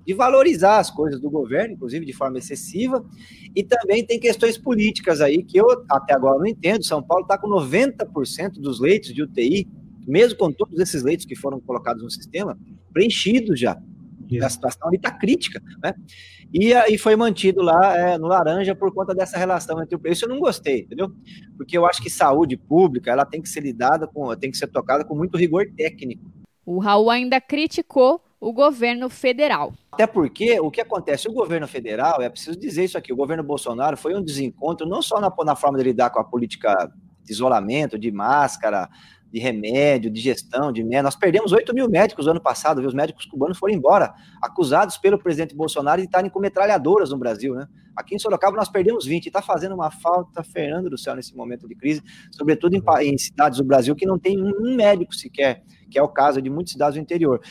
de 0.10 0.16
valorizar 0.16 0.80
as 0.80 0.90
coisas 0.90 1.22
do 1.22 1.30
governo, 1.30 1.76
inclusive 1.76 2.04
de 2.04 2.14
forma 2.14 2.40
excessiva, 2.40 3.06
e 3.56 3.64
também 3.64 4.04
tem 4.04 4.20
questões 4.20 4.58
políticas 4.58 5.22
aí 5.22 5.44
que 5.44 5.56
eu 5.56 5.68
até 5.88 6.16
agora 6.16 6.40
não 6.40 6.48
entendo. 6.48 6.84
São 6.84 7.04
Paulo 7.04 7.26
está 7.26 7.38
com 7.38 7.48
90% 7.48 8.54
dos 8.54 8.80
leitos 8.80 9.14
de 9.14 9.22
UTI, 9.22 9.68
mesmo 10.08 10.36
com 10.36 10.52
todos 10.52 10.80
esses 10.80 11.04
leitos 11.04 11.28
que 11.28 11.36
foram 11.36 11.60
colocados 11.60 12.02
no 12.02 12.10
sistema, 12.10 12.58
preenchidos 12.92 13.60
já. 13.60 13.80
Yeah. 14.32 14.48
A 14.48 14.50
situação 14.50 14.88
ali 14.88 14.98
está 14.98 15.12
crítica, 15.12 15.62
né? 15.84 15.94
E 16.52 16.74
aí 16.74 16.98
foi 16.98 17.16
mantido 17.16 17.62
lá 17.62 17.96
é, 17.96 18.18
no 18.18 18.26
laranja 18.26 18.74
por 18.74 18.92
conta 18.92 19.14
dessa 19.14 19.38
relação 19.38 19.80
entre 19.80 19.96
o 19.96 20.00
preço. 20.00 20.26
Eu 20.26 20.30
não 20.30 20.40
gostei, 20.40 20.80
entendeu? 20.80 21.12
Porque 21.56 21.78
eu 21.78 21.86
acho 21.86 22.02
que 22.02 22.10
saúde 22.10 22.58
pública 22.58 23.12
ela 23.12 23.26
tem 23.26 23.44
que 23.44 23.50
ser 23.50 23.60
lidada 23.60 24.08
com, 24.08 24.36
tem 24.36 24.50
que 24.50 24.58
ser 24.58 24.68
tocada 24.68 25.06
com 25.06 25.16
muito 25.16 25.38
rigor 25.38 25.68
técnico. 25.78 26.32
O 26.66 26.80
Raul 26.80 27.12
ainda 27.12 27.40
criticou 27.40 28.24
o 28.40 28.54
governo 28.54 29.10
federal. 29.10 29.74
Até 29.92 30.08
porque 30.08 30.60
o 30.60 30.72
que 30.72 30.82
acontece, 30.82 31.28
o 31.28 31.34
governo 31.34 31.68
federal, 31.68 32.22
é 32.22 32.30
preciso 32.30 32.58
dizer 32.58 32.86
isso 32.86 32.98
aqui, 32.98 33.12
o 33.12 33.16
governo 33.16 33.44
Bolsonaro 33.44 33.98
foi 33.98 34.16
um 34.16 34.24
desencontro 34.24 34.88
não 34.88 35.02
só 35.02 35.20
na, 35.20 35.34
na 35.44 35.56
forma 35.56 35.78
de 35.78 35.84
lidar 35.84 36.10
com 36.10 36.20
a 36.20 36.24
política 36.24 36.90
de 37.24 37.34
isolamento, 37.34 38.00
de 38.00 38.12
máscara, 38.12 38.90
de 39.32 39.40
remédio, 39.40 40.10
de 40.10 40.20
gestão, 40.20 40.72
de 40.72 40.84
médico. 40.84 41.04
Nós 41.04 41.16
perdemos 41.16 41.52
8 41.52 41.74
mil 41.74 41.90
médicos 41.90 42.26
no 42.26 42.32
ano 42.32 42.42
passado, 42.42 42.80
viu? 42.80 42.88
os 42.88 42.94
médicos 42.94 43.26
cubanos 43.26 43.58
foram 43.58 43.74
embora, 43.74 44.14
acusados 44.42 44.98
pelo 44.98 45.20
presidente 45.20 45.56
Bolsonaro 45.56 46.02
de 46.02 46.08
estarem 46.08 46.30
com 46.30 46.40
metralhadoras 46.40 47.12
no 47.12 47.18
Brasil, 47.18 47.54
né? 47.54 47.68
Aqui 47.96 48.16
em 48.16 48.20
Sorocaba 48.20 48.56
nós 48.56 48.70
perdemos 48.70 49.06
20, 49.06 49.28
está 49.28 49.42
fazendo 49.42 49.76
uma 49.76 49.92
falta, 49.92 50.42
Fernando 50.42 50.90
do 50.90 50.98
céu, 50.98 51.16
nesse 51.16 51.36
momento 51.36 51.68
de 51.68 51.76
crise, 51.76 52.02
sobretudo 52.32 52.74
em, 52.76 52.82
em 53.02 53.18
cidades 53.18 53.58
do 53.58 53.66
Brasil 53.66 53.96
que 53.96 54.06
não 54.06 54.18
tem 54.18 54.42
um 54.42 54.76
médico 54.76 55.14
sequer, 55.14 55.64
que 55.92 56.00
é 56.00 56.02
o 56.02 56.08
caso 56.08 56.42
de 56.42 56.50
muitas 56.50 56.72
cidades 56.72 56.96
do 56.96 57.02
interior. 57.02 57.42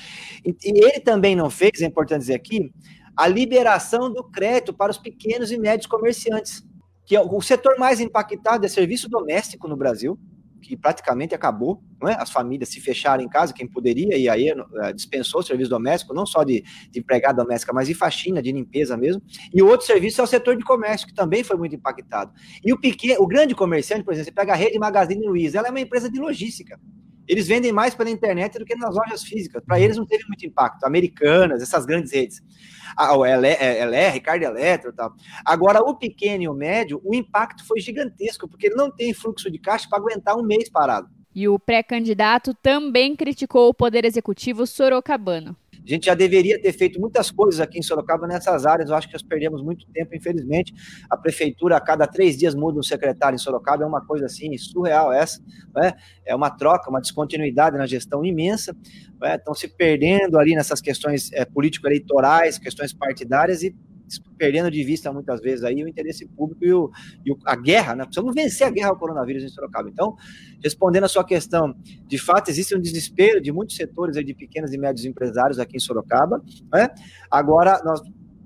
E, 0.44 0.50
e 0.50 0.84
ele 0.84 1.00
também 1.00 1.36
não 1.36 1.50
fez, 1.50 1.82
é 1.82 1.84
importante 1.84 2.20
dizer 2.20 2.34
aqui, 2.34 2.72
a 3.14 3.26
liberação 3.28 4.10
do 4.10 4.24
crédito 4.24 4.72
para 4.72 4.90
os 4.90 4.96
pequenos 4.96 5.52
e 5.52 5.58
médios 5.58 5.86
comerciantes, 5.86 6.64
que 7.04 7.16
é 7.16 7.20
o 7.20 7.40
setor 7.40 7.78
mais 7.78 8.00
impactado 8.00 8.64
é 8.64 8.68
serviço 8.68 9.08
doméstico 9.08 9.68
no 9.68 9.76
Brasil, 9.76 10.18
que 10.60 10.76
praticamente 10.76 11.34
acabou, 11.34 11.82
não 12.00 12.08
é? 12.08 12.16
as 12.18 12.30
famílias 12.30 12.68
se 12.68 12.80
fecharam 12.80 13.22
em 13.22 13.28
casa, 13.28 13.52
quem 13.52 13.66
poderia, 13.66 14.16
e 14.16 14.28
aí 14.28 14.52
uh, 14.52 14.94
dispensou 14.94 15.40
o 15.40 15.42
serviço 15.42 15.70
doméstico, 15.70 16.14
não 16.14 16.26
só 16.26 16.44
de, 16.44 16.62
de 16.90 16.98
empregada 16.98 17.42
doméstica, 17.42 17.72
mas 17.72 17.88
de 17.88 17.94
faxina, 17.94 18.42
de 18.42 18.52
limpeza 18.52 18.96
mesmo. 18.96 19.22
E 19.52 19.62
outro 19.62 19.86
serviço 19.86 20.20
é 20.20 20.24
o 20.24 20.26
setor 20.26 20.56
de 20.56 20.64
comércio, 20.64 21.06
que 21.06 21.14
também 21.14 21.42
foi 21.42 21.56
muito 21.56 21.74
impactado. 21.74 22.32
E 22.64 22.72
o 22.72 22.78
pequeno, 22.78 23.22
o 23.22 23.26
grande 23.26 23.54
comerciante, 23.54 24.04
por 24.04 24.12
exemplo, 24.12 24.26
você 24.26 24.32
pega 24.32 24.52
a 24.52 24.56
rede 24.56 24.78
Magazine 24.78 25.26
Luiza, 25.26 25.58
ela 25.58 25.68
é 25.68 25.70
uma 25.70 25.80
empresa 25.80 26.10
de 26.10 26.18
logística. 26.18 26.78
Eles 27.28 27.46
vendem 27.46 27.70
mais 27.72 27.94
pela 27.94 28.10
internet 28.10 28.58
do 28.58 28.64
que 28.64 28.74
nas 28.74 28.94
lojas 28.94 29.22
físicas. 29.22 29.62
Para 29.64 29.78
eles 29.78 29.96
não 29.96 30.06
teve 30.06 30.24
muito 30.26 30.46
impacto. 30.46 30.84
Americanas, 30.84 31.62
essas 31.62 31.84
grandes 31.84 32.12
redes. 32.12 32.42
O 33.14 33.24
LR, 33.24 33.56
é, 33.60 34.10
Ricardo 34.10 34.42
Eletro 34.42 34.90
e 34.90 34.94
tal. 34.94 35.12
Agora, 35.44 35.80
o 35.80 35.94
pequeno 35.94 36.42
e 36.42 36.48
o 36.48 36.54
médio, 36.54 37.00
o 37.04 37.14
impacto 37.14 37.64
foi 37.66 37.80
gigantesco, 37.80 38.48
porque 38.48 38.68
ele 38.68 38.74
não 38.74 38.90
tem 38.90 39.12
fluxo 39.12 39.50
de 39.50 39.58
caixa 39.58 39.86
para 39.88 39.98
aguentar 39.98 40.36
um 40.36 40.42
mês 40.42 40.70
parado. 40.70 41.08
E 41.34 41.46
o 41.46 41.58
pré-candidato 41.58 42.54
também 42.54 43.14
criticou 43.14 43.68
o 43.68 43.74
Poder 43.74 44.04
Executivo 44.04 44.66
sorocabano. 44.66 45.54
A 45.88 45.90
gente 45.90 46.04
já 46.04 46.14
deveria 46.14 46.60
ter 46.60 46.72
feito 46.74 47.00
muitas 47.00 47.30
coisas 47.30 47.60
aqui 47.60 47.78
em 47.78 47.82
Sorocaba 47.82 48.26
nessas 48.26 48.66
áreas. 48.66 48.90
Eu 48.90 48.96
acho 48.96 49.06
que 49.06 49.14
nós 49.14 49.22
perdemos 49.22 49.62
muito 49.62 49.86
tempo, 49.86 50.14
infelizmente. 50.14 50.74
A 51.08 51.16
prefeitura, 51.16 51.78
a 51.78 51.80
cada 51.80 52.06
três 52.06 52.36
dias, 52.36 52.54
muda 52.54 52.78
um 52.78 52.82
secretário 52.82 53.36
em 53.36 53.38
Sorocaba. 53.38 53.84
É 53.84 53.86
uma 53.86 54.04
coisa 54.04 54.26
assim, 54.26 54.56
surreal 54.58 55.10
essa. 55.10 55.40
Né? 55.74 55.94
É 56.26 56.34
uma 56.34 56.50
troca, 56.50 56.90
uma 56.90 57.00
descontinuidade 57.00 57.78
na 57.78 57.86
gestão 57.86 58.22
imensa. 58.22 58.76
Né? 59.18 59.36
Estão 59.36 59.54
se 59.54 59.66
perdendo 59.66 60.38
ali 60.38 60.54
nessas 60.54 60.82
questões 60.82 61.32
é, 61.32 61.46
político-eleitorais, 61.46 62.58
questões 62.58 62.92
partidárias 62.92 63.62
e 63.62 63.74
perdendo 64.36 64.70
de 64.70 64.82
vista 64.84 65.12
muitas 65.12 65.40
vezes 65.40 65.64
aí 65.64 65.82
o 65.82 65.88
interesse 65.88 66.26
público 66.26 66.64
e, 66.64 66.72
o, 66.72 66.90
e 67.24 67.32
o, 67.32 67.38
a 67.44 67.56
guerra, 67.56 67.94
né? 67.94 68.04
Precisamos 68.04 68.34
vencer 68.34 68.66
a 68.66 68.70
guerra 68.70 68.90
ao 68.90 68.96
coronavírus 68.96 69.42
em 69.42 69.48
Sorocaba. 69.48 69.88
Então, 69.88 70.16
respondendo 70.62 71.04
a 71.04 71.08
sua 71.08 71.24
questão, 71.24 71.74
de 72.06 72.18
fato 72.18 72.50
existe 72.50 72.74
um 72.74 72.80
desespero 72.80 73.40
de 73.40 73.52
muitos 73.52 73.76
setores 73.76 74.16
aí 74.16 74.24
de 74.24 74.34
pequenos 74.34 74.72
e 74.72 74.78
médios 74.78 75.04
empresários 75.04 75.58
aqui 75.58 75.76
em 75.76 75.80
Sorocaba, 75.80 76.42
né? 76.72 76.88
Agora, 77.30 77.80
nós 77.84 78.00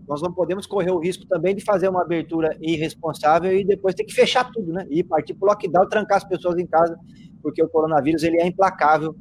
nós 0.07 0.21
não 0.21 0.33
podemos 0.33 0.66
correr 0.66 0.90
o 0.90 0.99
risco 0.99 1.25
também 1.26 1.54
de 1.54 1.62
fazer 1.62 1.88
uma 1.88 2.02
abertura 2.02 2.57
irresponsável 2.61 3.57
e 3.57 3.64
depois 3.64 3.95
ter 3.95 4.04
que 4.04 4.12
fechar 4.12 4.50
tudo, 4.50 4.73
né? 4.73 4.87
E 4.90 5.02
partir 5.02 5.33
para 5.33 5.47
o 5.47 5.49
lockdown, 5.49 5.88
trancar 5.88 6.19
as 6.19 6.25
pessoas 6.25 6.59
em 6.59 6.66
casa, 6.66 6.99
porque 7.40 7.62
o 7.62 7.69
coronavírus 7.69 8.23
ele 8.23 8.40
é 8.40 8.47
implacável 8.47 9.14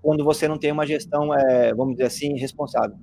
quando 0.00 0.24
você 0.24 0.48
não 0.48 0.58
tem 0.58 0.72
uma 0.72 0.86
gestão, 0.86 1.34
é, 1.34 1.74
vamos 1.74 1.94
dizer 1.94 2.06
assim, 2.06 2.36
responsável. 2.38 2.96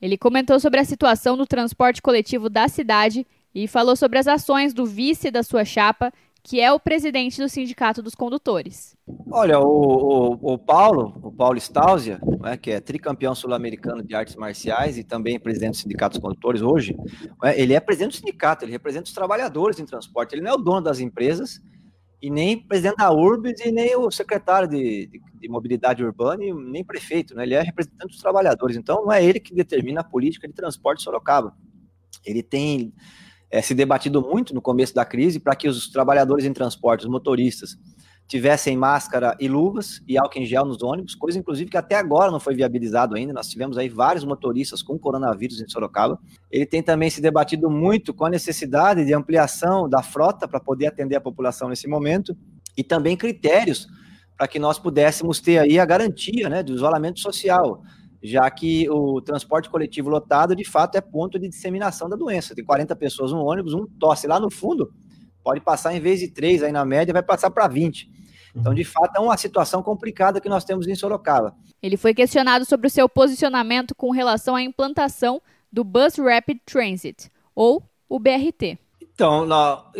Ele 0.00 0.18
comentou 0.18 0.60
sobre 0.60 0.80
a 0.80 0.84
situação 0.84 1.36
do 1.36 1.46
transporte 1.46 2.02
coletivo 2.02 2.50
da 2.50 2.68
cidade 2.68 3.26
e 3.54 3.66
falou 3.66 3.96
sobre 3.96 4.18
as 4.18 4.26
ações 4.26 4.74
do 4.74 4.84
vice 4.84 5.30
da 5.30 5.42
sua 5.42 5.64
chapa, 5.64 6.12
que 6.42 6.60
é 6.60 6.70
o 6.70 6.78
presidente 6.78 7.40
do 7.40 7.48
Sindicato 7.48 8.00
dos 8.00 8.14
Condutores. 8.14 8.96
Olha, 9.32 9.58
o, 9.58 10.36
o, 10.40 10.52
o 10.52 10.58
Paulo, 10.58 11.18
o 11.20 11.32
Paulo 11.32 11.58
Stausia, 11.58 12.20
né, 12.40 12.56
que 12.56 12.70
é 12.70 12.78
tricampeão 12.78 13.34
sul-americano 13.34 14.00
de 14.00 14.14
artes 14.14 14.36
marciais 14.36 14.96
e 14.96 15.02
também 15.02 15.40
presidente 15.40 15.72
do 15.72 15.76
Sindicato 15.78 16.18
dos 16.18 16.22
Condutores 16.22 16.62
hoje, 16.62 16.96
né, 17.42 17.58
ele 17.58 17.74
é 17.74 17.80
presidente 17.80 18.12
do 18.12 18.18
sindicato, 18.18 18.64
ele 18.64 18.70
representa 18.70 19.06
os 19.06 19.12
trabalhadores 19.12 19.80
em 19.80 19.84
transporte, 19.84 20.34
ele 20.34 20.42
não 20.42 20.52
é 20.52 20.54
o 20.54 20.58
dono 20.58 20.82
das 20.82 21.00
empresas, 21.00 21.60
e 22.20 22.30
nem 22.30 22.58
presidente 22.58 22.96
da 22.96 23.12
URBS 23.12 23.60
e 23.64 23.70
nem 23.70 23.96
o 23.96 24.10
secretário 24.10 24.68
de, 24.68 25.06
de, 25.06 25.20
de, 25.40 25.48
mobilidade 25.48 26.02
urbana 26.02 26.44
e 26.44 26.52
nem 26.52 26.84
prefeito, 26.84 27.34
né? 27.34 27.42
Ele 27.42 27.54
é 27.54 27.62
representante 27.62 28.12
dos 28.12 28.20
trabalhadores, 28.20 28.76
então 28.76 29.04
não 29.04 29.12
é 29.12 29.22
ele 29.22 29.38
que 29.38 29.54
determina 29.54 30.00
a 30.00 30.04
política 30.04 30.48
de 30.48 30.54
transporte 30.54 30.98
de 30.98 31.04
Sorocaba. 31.04 31.54
Ele 32.24 32.42
tem 32.42 32.92
é, 33.50 33.60
se 33.60 33.74
debatido 33.74 34.20
muito 34.22 34.54
no 34.54 34.62
começo 34.62 34.94
da 34.94 35.04
crise 35.04 35.38
para 35.38 35.54
que 35.54 35.68
os 35.68 35.88
trabalhadores 35.88 36.44
em 36.44 36.52
transporte, 36.52 37.02
os 37.04 37.10
motoristas, 37.10 37.76
tivessem 38.26 38.76
máscara 38.76 39.36
e 39.38 39.48
luvas 39.48 40.02
e 40.06 40.18
álcool 40.18 40.40
em 40.40 40.46
gel 40.46 40.64
nos 40.64 40.82
ônibus, 40.82 41.14
coisa 41.14 41.38
inclusive 41.38 41.70
que 41.70 41.76
até 41.76 41.94
agora 41.94 42.30
não 42.30 42.40
foi 42.40 42.54
viabilizado 42.54 43.14
ainda. 43.14 43.32
Nós 43.32 43.48
tivemos 43.48 43.78
aí 43.78 43.88
vários 43.88 44.24
motoristas 44.24 44.82
com 44.82 44.98
coronavírus 44.98 45.60
em 45.60 45.68
Sorocaba. 45.68 46.18
Ele 46.50 46.66
tem 46.66 46.82
também 46.82 47.08
se 47.08 47.20
debatido 47.20 47.70
muito 47.70 48.12
com 48.12 48.24
a 48.24 48.30
necessidade 48.30 49.04
de 49.04 49.14
ampliação 49.14 49.88
da 49.88 50.02
frota 50.02 50.48
para 50.48 50.58
poder 50.58 50.86
atender 50.86 51.16
a 51.16 51.20
população 51.20 51.68
nesse 51.68 51.86
momento 51.86 52.36
e 52.76 52.82
também 52.82 53.16
critérios 53.16 53.86
para 54.36 54.48
que 54.48 54.58
nós 54.58 54.78
pudéssemos 54.78 55.40
ter 55.40 55.58
aí 55.58 55.78
a 55.78 55.84
garantia, 55.84 56.48
né, 56.48 56.62
do 56.62 56.74
isolamento 56.74 57.20
social, 57.20 57.82
já 58.22 58.50
que 58.50 58.88
o 58.90 59.20
transporte 59.22 59.70
coletivo 59.70 60.10
lotado 60.10 60.54
de 60.54 60.64
fato 60.64 60.96
é 60.96 61.00
ponto 61.00 61.38
de 61.38 61.48
disseminação 61.48 62.08
da 62.08 62.16
doença. 62.16 62.54
Tem 62.54 62.64
40 62.64 62.94
pessoas 62.96 63.32
no 63.32 63.38
ônibus, 63.38 63.72
um 63.72 63.86
tosse 63.86 64.26
lá 64.26 64.38
no 64.40 64.50
fundo, 64.50 64.92
pode 65.46 65.60
passar 65.60 65.94
em 65.94 66.00
vez 66.00 66.18
de 66.18 66.26
três 66.26 66.60
aí 66.60 66.72
na 66.72 66.84
média, 66.84 67.12
vai 67.12 67.22
passar 67.22 67.52
para 67.52 67.68
20. 67.68 68.10
Então, 68.52 68.74
de 68.74 68.82
fato, 68.82 69.16
é 69.16 69.20
uma 69.20 69.36
situação 69.36 69.80
complicada 69.80 70.40
que 70.40 70.48
nós 70.48 70.64
temos 70.64 70.88
em 70.88 70.94
Sorocaba. 70.96 71.54
Ele 71.80 71.96
foi 71.96 72.12
questionado 72.12 72.64
sobre 72.64 72.88
o 72.88 72.90
seu 72.90 73.08
posicionamento 73.08 73.94
com 73.94 74.10
relação 74.10 74.56
à 74.56 74.62
implantação 74.62 75.40
do 75.70 75.84
Bus 75.84 76.16
Rapid 76.16 76.58
Transit, 76.66 77.30
ou 77.54 77.80
o 78.08 78.18
BRT. 78.18 78.76
Então, 79.00 79.46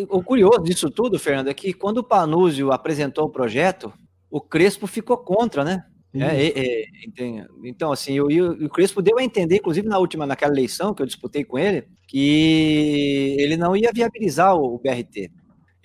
o 0.09 0.21
curioso 0.21 0.65
disso 0.65 0.91
tudo, 0.91 1.17
Fernando, 1.17 1.47
é 1.47 1.55
que 1.55 1.73
quando 1.73 1.99
o 1.99 2.05
Panúzio 2.05 2.73
apresentou 2.73 3.27
o 3.27 3.31
projeto, 3.31 3.93
o 4.29 4.41
Crespo 4.41 4.89
ficou 4.89 5.17
contra, 5.17 5.63
né? 5.63 5.85
É, 6.23 6.47
é, 6.47 6.83
é, 6.83 7.47
então, 7.65 7.93
assim, 7.93 8.21
o, 8.21 8.27
o 8.65 8.69
Crespo 8.69 9.03
deu 9.03 9.19
a 9.19 9.25
entender, 9.25 9.57
inclusive 9.57 9.89
na 9.89 9.99
última, 9.99 10.27
naquela 10.27 10.53
eleição 10.53 10.95
que 10.95 11.03
eu 11.03 11.07
disputei 11.07 11.45
com 11.45 11.59
ele, 11.59 11.87
que 12.09 13.37
ele 13.39 13.57
não 13.57 13.77
ia 13.77 13.91
viabilizar 13.93 14.55
o, 14.57 14.75
o 14.75 14.79
BRT 14.79 15.31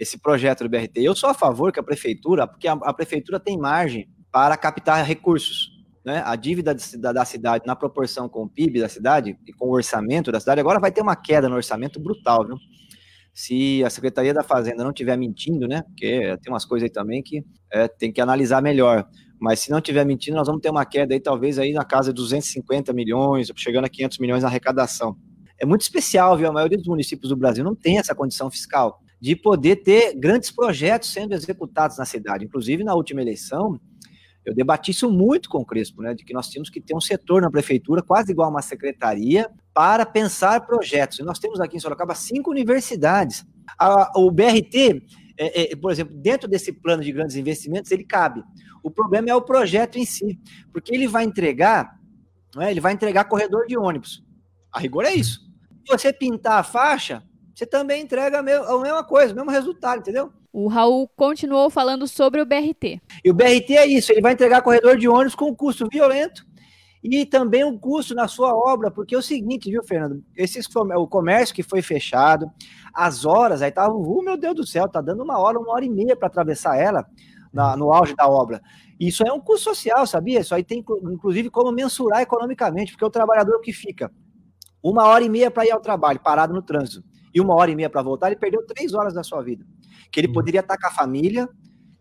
esse 0.01 0.17
projeto 0.17 0.63
do 0.63 0.69
BRT. 0.69 0.97
Eu 0.97 1.15
sou 1.15 1.29
a 1.29 1.33
favor 1.33 1.71
que 1.71 1.79
a 1.79 1.83
prefeitura, 1.83 2.47
porque 2.47 2.67
a, 2.67 2.73
a 2.73 2.91
prefeitura 2.91 3.39
tem 3.39 3.55
margem 3.55 4.09
para 4.31 4.57
captar 4.57 5.05
recursos. 5.05 5.69
Né? 6.03 6.23
A 6.25 6.35
dívida 6.35 6.75
da, 6.97 7.11
da, 7.13 7.23
cidade, 7.23 7.67
na 7.67 7.75
proporção 7.75 8.27
com 8.27 8.41
o 8.41 8.49
PIB 8.49 8.79
da 8.79 8.89
cidade 8.89 9.37
e 9.45 9.53
com 9.53 9.67
o 9.67 9.73
orçamento 9.73 10.31
da 10.31 10.39
cidade, 10.39 10.59
agora 10.59 10.79
vai 10.79 10.91
ter 10.91 11.01
uma 11.01 11.15
queda 11.15 11.47
no 11.47 11.55
orçamento 11.55 11.99
brutal, 11.99 12.47
viu? 12.47 12.57
Se 13.31 13.83
a 13.83 13.89
Secretaria 13.91 14.33
da 14.33 14.41
Fazenda 14.41 14.83
não 14.83 14.89
estiver 14.89 15.15
mentindo, 15.15 15.67
né? 15.67 15.83
Porque 15.83 16.35
tem 16.41 16.51
umas 16.51 16.65
coisas 16.65 16.89
aí 16.89 16.91
também 16.91 17.21
que 17.21 17.45
é, 17.71 17.87
tem 17.87 18.11
que 18.11 18.19
analisar 18.19 18.59
melhor. 18.59 19.07
Mas 19.41 19.59
se 19.61 19.71
não 19.71 19.79
estiver 19.79 20.05
mentindo, 20.05 20.37
nós 20.37 20.45
vamos 20.45 20.61
ter 20.61 20.69
uma 20.69 20.85
queda 20.85 21.15
aí, 21.15 21.19
talvez 21.19 21.57
aí 21.57 21.73
na 21.73 21.83
casa 21.83 22.13
de 22.13 22.17
250 22.17 22.93
milhões, 22.93 23.51
chegando 23.55 23.85
a 23.85 23.89
500 23.89 24.19
milhões 24.19 24.43
na 24.43 24.49
arrecadação. 24.49 25.17
É 25.59 25.65
muito 25.65 25.81
especial, 25.81 26.37
viu? 26.37 26.47
A 26.47 26.51
maioria 26.53 26.77
dos 26.77 26.85
municípios 26.85 27.29
do 27.29 27.35
Brasil 27.35 27.63
não 27.63 27.73
tem 27.73 27.97
essa 27.97 28.13
condição 28.13 28.51
fiscal 28.51 29.01
de 29.19 29.35
poder 29.35 29.77
ter 29.77 30.15
grandes 30.15 30.51
projetos 30.51 31.11
sendo 31.11 31.33
executados 31.33 31.97
na 31.97 32.05
cidade. 32.05 32.45
Inclusive, 32.45 32.83
na 32.83 32.93
última 32.93 33.19
eleição, 33.19 33.79
eu 34.45 34.53
debati 34.53 34.91
isso 34.91 35.09
muito 35.09 35.49
com 35.49 35.59
o 35.59 35.65
Crespo, 35.65 36.03
né, 36.03 36.13
de 36.13 36.23
que 36.23 36.33
nós 36.33 36.47
tínhamos 36.47 36.69
que 36.69 36.79
ter 36.79 36.95
um 36.95 37.01
setor 37.01 37.41
na 37.41 37.49
prefeitura, 37.49 38.03
quase 38.03 38.31
igual 38.31 38.47
a 38.47 38.51
uma 38.51 38.61
secretaria, 38.61 39.49
para 39.73 40.05
pensar 40.05 40.67
projetos. 40.67 41.17
E 41.17 41.23
nós 41.23 41.39
temos 41.39 41.59
aqui 41.59 41.77
em 41.77 41.79
Sorocaba 41.79 42.13
cinco 42.13 42.51
universidades. 42.51 43.43
A, 43.79 44.11
o 44.15 44.29
BRT, 44.29 45.01
é, 45.37 45.71
é, 45.71 45.75
por 45.75 45.91
exemplo, 45.91 46.15
dentro 46.15 46.47
desse 46.47 46.71
plano 46.71 47.03
de 47.03 47.11
grandes 47.11 47.35
investimentos, 47.35 47.91
ele 47.91 48.03
cabe. 48.03 48.43
O 48.83 48.89
problema 48.89 49.29
é 49.29 49.35
o 49.35 49.41
projeto 49.41 49.97
em 49.97 50.05
si, 50.05 50.39
porque 50.71 50.93
ele 50.93 51.07
vai 51.07 51.23
entregar, 51.23 51.99
né, 52.55 52.71
ele 52.71 52.79
vai 52.79 52.93
entregar 52.93 53.25
corredor 53.25 53.65
de 53.67 53.77
ônibus. 53.77 54.23
A 54.71 54.79
rigor 54.79 55.05
é 55.05 55.13
isso. 55.13 55.39
Se 55.85 55.91
você 55.91 56.13
pintar 56.13 56.59
a 56.59 56.63
faixa, 56.63 57.23
você 57.53 57.65
também 57.65 58.01
entrega 58.01 58.39
a 58.39 58.43
mesma 58.43 59.03
coisa, 59.03 59.33
o 59.33 59.35
mesmo 59.35 59.51
resultado, 59.51 59.99
entendeu? 59.99 60.31
O 60.53 60.67
Raul 60.67 61.07
continuou 61.15 61.69
falando 61.69 62.07
sobre 62.07 62.41
o 62.41 62.45
BRT. 62.45 63.01
E 63.23 63.31
o 63.31 63.33
BRT 63.33 63.77
é 63.77 63.85
isso, 63.85 64.11
ele 64.11 64.21
vai 64.21 64.33
entregar 64.33 64.61
corredor 64.61 64.97
de 64.97 65.07
ônibus 65.07 65.35
com 65.35 65.49
um 65.49 65.55
custo 65.55 65.87
violento 65.91 66.45
e 67.03 67.25
também 67.25 67.63
um 67.63 67.77
custo 67.77 68.13
na 68.13 68.27
sua 68.27 68.53
obra, 68.53 68.91
porque 68.91 69.15
é 69.15 69.17
o 69.17 69.23
seguinte, 69.23 69.69
viu, 69.69 69.83
Fernando? 69.83 70.23
Esse, 70.35 70.59
o 70.75 71.07
comércio 71.07 71.55
que 71.55 71.63
foi 71.63 71.81
fechado, 71.81 72.51
as 72.93 73.25
horas, 73.25 73.61
aí 73.61 73.71
tava, 73.71 73.93
oh, 73.93 74.21
meu 74.21 74.37
Deus 74.37 74.55
do 74.55 74.67
céu, 74.67 74.87
tá 74.87 75.01
dando 75.01 75.23
uma 75.23 75.39
hora, 75.39 75.59
uma 75.59 75.73
hora 75.73 75.83
e 75.83 75.89
meia 75.89 76.15
para 76.15 76.27
atravessar 76.27 76.77
ela 76.77 77.05
na, 77.51 77.75
no 77.75 77.91
auge 77.91 78.15
da 78.15 78.27
obra. 78.27 78.61
Isso 78.99 79.23
é 79.25 79.33
um 79.33 79.39
custo 79.39 79.69
social, 79.69 80.05
sabia? 80.05 80.41
Isso 80.41 80.53
aí 80.53 80.63
tem, 80.63 80.85
inclusive, 81.11 81.49
como 81.49 81.71
mensurar 81.71 82.21
economicamente, 82.21 82.91
porque 82.91 83.05
o 83.05 83.09
trabalhador 83.09 83.59
que 83.61 83.73
fica 83.73 84.11
uma 84.83 85.05
hora 85.05 85.23
e 85.23 85.29
meia 85.29 85.49
para 85.49 85.65
ir 85.65 85.71
ao 85.71 85.79
trabalho, 85.79 86.19
parado 86.19 86.53
no 86.53 86.61
trânsito, 86.61 87.03
e 87.33 87.41
uma 87.41 87.55
hora 87.55 87.71
e 87.71 87.75
meia 87.75 87.89
para 87.89 88.01
voltar, 88.01 88.27
ele 88.27 88.35
perdeu 88.35 88.65
três 88.65 88.93
horas 88.93 89.13
da 89.13 89.23
sua 89.23 89.41
vida. 89.41 89.65
Que 90.11 90.19
ele 90.19 90.27
poderia 90.27 90.59
estar 90.59 90.77
com 90.77 90.87
a 90.87 90.91
família, 90.91 91.47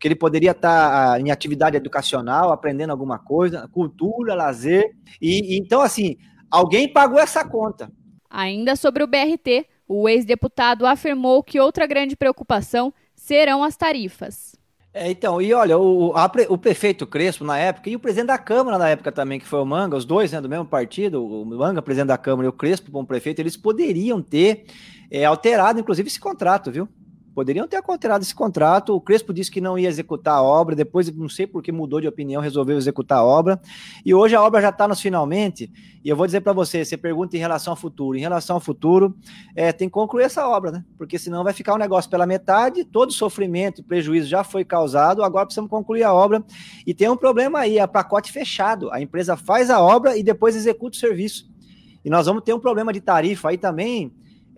que 0.01 0.09
ele 0.09 0.15
poderia 0.15 0.53
estar 0.53 1.13
ah, 1.13 1.21
em 1.21 1.31
atividade 1.31 1.77
educacional, 1.77 2.51
aprendendo 2.51 2.91
alguma 2.91 3.19
coisa, 3.19 3.69
cultura, 3.69 4.35
lazer. 4.35 4.97
E, 5.21 5.55
e 5.55 5.59
então, 5.59 5.83
assim, 5.83 6.17
alguém 6.51 6.91
pagou 6.91 7.21
essa 7.21 7.47
conta. 7.47 7.93
Ainda 8.31 8.75
sobre 8.77 9.05
o 9.05 9.07
BRT, 9.07 9.67
o 9.87 10.09
ex-deputado 10.09 10.87
afirmou 10.87 11.43
que 11.43 11.61
outra 11.61 11.87
grande 11.87 12.17
preocupação 12.17 12.95
serão 13.15 13.63
as 13.63 13.77
tarifas. 13.77 14.57
É, 14.93 15.09
então, 15.11 15.41
e 15.41 15.53
olha, 15.53 15.79
o, 15.79 16.13
a, 16.17 16.31
o 16.49 16.59
prefeito 16.59 17.07
Crespo 17.07 17.45
na 17.45 17.59
época 17.59 17.91
e 17.91 17.95
o 17.95 18.01
presidente 18.01 18.29
da 18.29 18.39
Câmara 18.39 18.79
na 18.79 18.89
época 18.89 19.13
também, 19.13 19.39
que 19.39 19.47
foi 19.47 19.61
o 19.61 19.67
Manga, 19.67 19.97
os 19.97 20.05
dois 20.05 20.33
né, 20.33 20.41
do 20.41 20.49
mesmo 20.49 20.65
partido, 20.65 21.25
o 21.25 21.45
Manga, 21.45 21.83
presidente 21.83 22.09
da 22.09 22.19
Câmara, 22.19 22.47
e 22.47 22.49
o 22.49 22.53
Crespo, 22.53 22.91
como 22.91 23.07
prefeito, 23.07 23.41
eles 23.41 23.57
poderiam 23.57 24.21
ter 24.21 24.65
é, 25.11 25.25
alterado, 25.25 25.79
inclusive, 25.79 26.09
esse 26.09 26.19
contrato, 26.19 26.73
viu? 26.73 26.89
Poderiam 27.41 27.67
ter 27.67 27.83
alterado 27.83 28.23
esse 28.23 28.35
contrato. 28.35 28.95
O 28.95 29.01
Crespo 29.01 29.33
disse 29.33 29.51
que 29.51 29.63
não 29.63 29.79
ia 29.79 29.89
executar 29.89 30.35
a 30.35 30.43
obra, 30.43 30.77
depois, 30.77 31.11
não 31.11 31.27
sei 31.27 31.47
por 31.47 31.63
que 31.63 31.73
mudou 31.73 31.99
de 31.99 32.07
opinião, 32.07 32.43
resolveu 32.43 32.77
executar 32.77 33.17
a 33.17 33.25
obra. 33.25 33.59
E 34.05 34.13
hoje 34.13 34.35
a 34.35 34.43
obra 34.43 34.61
já 34.61 34.69
está 34.69 34.87
nos 34.87 35.01
finalmente. 35.01 35.73
E 36.05 36.11
eu 36.11 36.15
vou 36.15 36.27
dizer 36.27 36.43
para 36.43 36.53
você: 36.53 36.85
você 36.85 36.99
pergunta 36.99 37.39
em 37.39 37.41
relação 37.41 37.73
ao 37.73 37.79
futuro. 37.79 38.19
Em 38.19 38.21
relação 38.21 38.57
ao 38.57 38.61
futuro, 38.61 39.17
é, 39.57 39.73
tem 39.73 39.89
que 39.89 39.93
concluir 39.95 40.25
essa 40.25 40.47
obra, 40.47 40.71
né? 40.71 40.85
Porque 40.99 41.19
senão 41.19 41.43
vai 41.43 41.55
ficar 41.55 41.73
o 41.73 41.77
um 41.77 41.79
negócio 41.79 42.11
pela 42.11 42.27
metade, 42.27 42.85
todo 42.85 43.11
sofrimento 43.11 43.81
e 43.81 43.85
prejuízo 43.85 44.29
já 44.29 44.45
foi 44.45 44.63
causado, 44.63 45.25
agora 45.25 45.47
precisamos 45.47 45.71
concluir 45.71 46.03
a 46.03 46.13
obra. 46.13 46.45
E 46.87 46.93
tem 46.93 47.09
um 47.09 47.17
problema 47.17 47.61
aí: 47.61 47.79
é 47.79 47.87
pacote 47.87 48.31
fechado. 48.31 48.93
A 48.93 49.01
empresa 49.01 49.35
faz 49.35 49.71
a 49.71 49.81
obra 49.81 50.15
e 50.15 50.23
depois 50.23 50.55
executa 50.55 50.95
o 50.95 51.01
serviço. 51.01 51.49
E 52.05 52.11
nós 52.11 52.27
vamos 52.27 52.43
ter 52.43 52.53
um 52.53 52.61
problema 52.61 52.93
de 52.93 53.01
tarifa 53.01 53.49
aí 53.49 53.57
também 53.57 54.13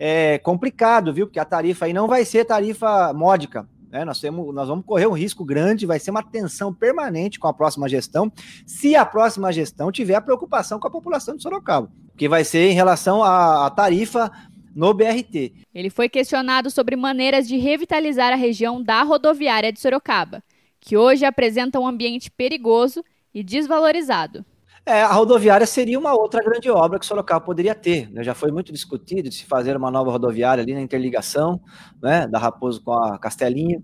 é, 0.05 0.37
complicado, 0.37 1.13
viu? 1.13 1.25
Porque 1.25 1.39
a 1.39 1.45
tarifa 1.45 1.85
aí 1.85 1.93
não 1.93 2.09
vai 2.09 2.25
ser 2.25 2.43
tarifa 2.43 3.13
módica. 3.13 3.65
Né? 3.89 4.03
Nós, 4.03 4.19
temos, 4.19 4.53
nós 4.53 4.67
vamos 4.67 4.85
correr 4.85 5.07
um 5.07 5.13
risco 5.13 5.45
grande, 5.45 5.85
vai 5.85 5.97
ser 5.97 6.11
uma 6.11 6.21
tensão 6.21 6.73
permanente 6.73 7.39
com 7.39 7.47
a 7.47 7.53
próxima 7.53 7.87
gestão, 7.87 8.29
se 8.67 8.97
a 8.97 9.05
próxima 9.05 9.53
gestão 9.53 9.93
tiver 9.93 10.15
a 10.15 10.21
preocupação 10.21 10.77
com 10.77 10.89
a 10.89 10.91
população 10.91 11.37
de 11.37 11.41
Sorocaba, 11.41 11.89
que 12.17 12.27
vai 12.27 12.43
ser 12.43 12.69
em 12.69 12.73
relação 12.73 13.23
à, 13.23 13.65
à 13.65 13.69
tarifa 13.69 14.29
no 14.75 14.93
BRT. 14.93 15.53
Ele 15.73 15.89
foi 15.89 16.09
questionado 16.09 16.69
sobre 16.69 16.97
maneiras 16.97 17.47
de 17.47 17.55
revitalizar 17.55 18.33
a 18.33 18.35
região 18.35 18.83
da 18.83 19.03
rodoviária 19.03 19.71
de 19.71 19.79
Sorocaba, 19.79 20.43
que 20.81 20.97
hoje 20.97 21.23
apresenta 21.23 21.79
um 21.79 21.87
ambiente 21.87 22.29
perigoso 22.29 23.05
e 23.33 23.41
desvalorizado. 23.41 24.43
É, 24.85 25.01
a 25.01 25.13
rodoviária 25.13 25.65
seria 25.65 25.97
uma 25.97 26.13
outra 26.13 26.43
grande 26.43 26.69
obra 26.69 26.99
que 26.99 27.05
Sorocaba 27.05 27.45
poderia 27.45 27.73
ter. 27.73 28.11
Né? 28.11 28.21
Já 28.21 28.33
foi 28.33 28.51
muito 28.51 28.73
discutido 28.73 29.29
de 29.29 29.35
se 29.35 29.45
fazer 29.45 29.77
uma 29.77 29.89
nova 29.89 30.11
rodoviária 30.11 30.61
ali 30.61 30.73
na 30.73 30.81
interligação 30.81 31.61
né, 32.01 32.27
da 32.27 32.37
Raposo 32.37 32.83
com 32.83 32.91
a 32.91 33.17
Castelinho, 33.17 33.81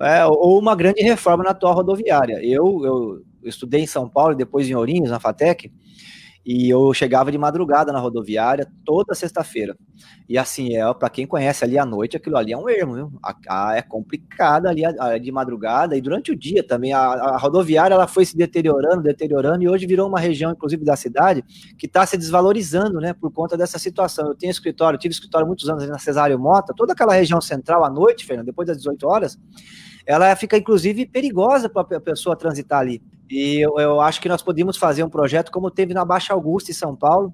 é, 0.00 0.26
ou 0.26 0.58
uma 0.58 0.74
grande 0.74 1.00
reforma 1.00 1.44
na 1.44 1.50
atual 1.50 1.74
rodoviária. 1.74 2.40
Eu, 2.44 2.84
eu, 2.84 3.24
estudei 3.44 3.82
em 3.82 3.86
São 3.86 4.08
Paulo, 4.08 4.34
depois 4.34 4.68
em 4.68 4.74
Ourinhos, 4.74 5.10
na 5.10 5.20
FATEC, 5.20 5.72
e 6.44 6.68
eu 6.68 6.92
chegava 6.92 7.30
de 7.30 7.38
madrugada 7.38 7.92
na 7.92 8.00
rodoviária 8.00 8.66
toda 8.84 9.14
sexta-feira. 9.14 9.76
E 10.28 10.36
assim, 10.36 10.76
é 10.76 10.94
para 10.94 11.08
quem 11.08 11.26
conhece 11.26 11.64
ali 11.64 11.78
à 11.78 11.86
noite, 11.86 12.16
aquilo 12.16 12.36
ali 12.36 12.52
é 12.52 12.58
um 12.58 12.68
ermo, 12.68 12.94
viu? 12.94 13.12
A, 13.22 13.36
a, 13.48 13.76
é 13.76 13.82
complicada 13.82 14.68
ali 14.68 14.84
a, 14.84 15.18
de 15.18 15.30
madrugada 15.30 15.96
e 15.96 16.00
durante 16.00 16.32
o 16.32 16.36
dia 16.36 16.66
também. 16.66 16.92
A, 16.92 17.36
rodoviária 17.36 17.94
ela 17.94 18.08
foi 18.08 18.24
se 18.24 18.36
deteriorando, 18.36 19.02
deteriorando, 19.02 19.62
e 19.62 19.68
hoje 19.68 19.86
virou 19.86 20.08
uma 20.08 20.18
região, 20.18 20.50
inclusive 20.50 20.84
da 20.84 20.96
cidade, 20.96 21.44
que 21.78 21.86
está 21.86 22.04
se 22.04 22.16
desvalorizando, 22.16 23.00
né, 23.00 23.12
por 23.12 23.30
conta 23.30 23.56
dessa 23.56 23.78
situação. 23.78 24.28
Eu 24.28 24.34
tenho 24.34 24.50
escritório, 24.50 24.98
tive 24.98 25.12
escritório 25.12 25.46
muitos 25.46 25.68
anos 25.68 25.88
na 25.88 25.98
Cesário 25.98 26.38
Mota, 26.38 26.74
toda 26.76 26.92
aquela 26.92 27.14
região 27.14 27.40
central 27.40 27.84
à 27.84 27.90
noite, 27.90 28.24
Fernando, 28.24 28.46
depois 28.46 28.66
das 28.66 28.78
18 28.78 29.06
horas, 29.06 29.38
ela 30.04 30.34
fica 30.34 30.56
inclusive 30.56 31.06
perigosa 31.06 31.68
para 31.68 31.96
a 31.96 32.00
pessoa 32.00 32.36
transitar 32.36 32.80
ali. 32.80 33.00
E 33.32 33.64
eu, 33.64 33.78
eu, 33.78 33.98
acho 33.98 34.20
que 34.20 34.28
nós 34.28 34.42
podíamos 34.42 34.76
fazer 34.76 35.02
um 35.02 35.08
projeto 35.08 35.50
como 35.50 35.70
teve 35.70 35.94
na 35.94 36.04
Baixa 36.04 36.34
Augusta, 36.34 36.70
em 36.70 36.74
São 36.74 36.94
Paulo. 36.94 37.32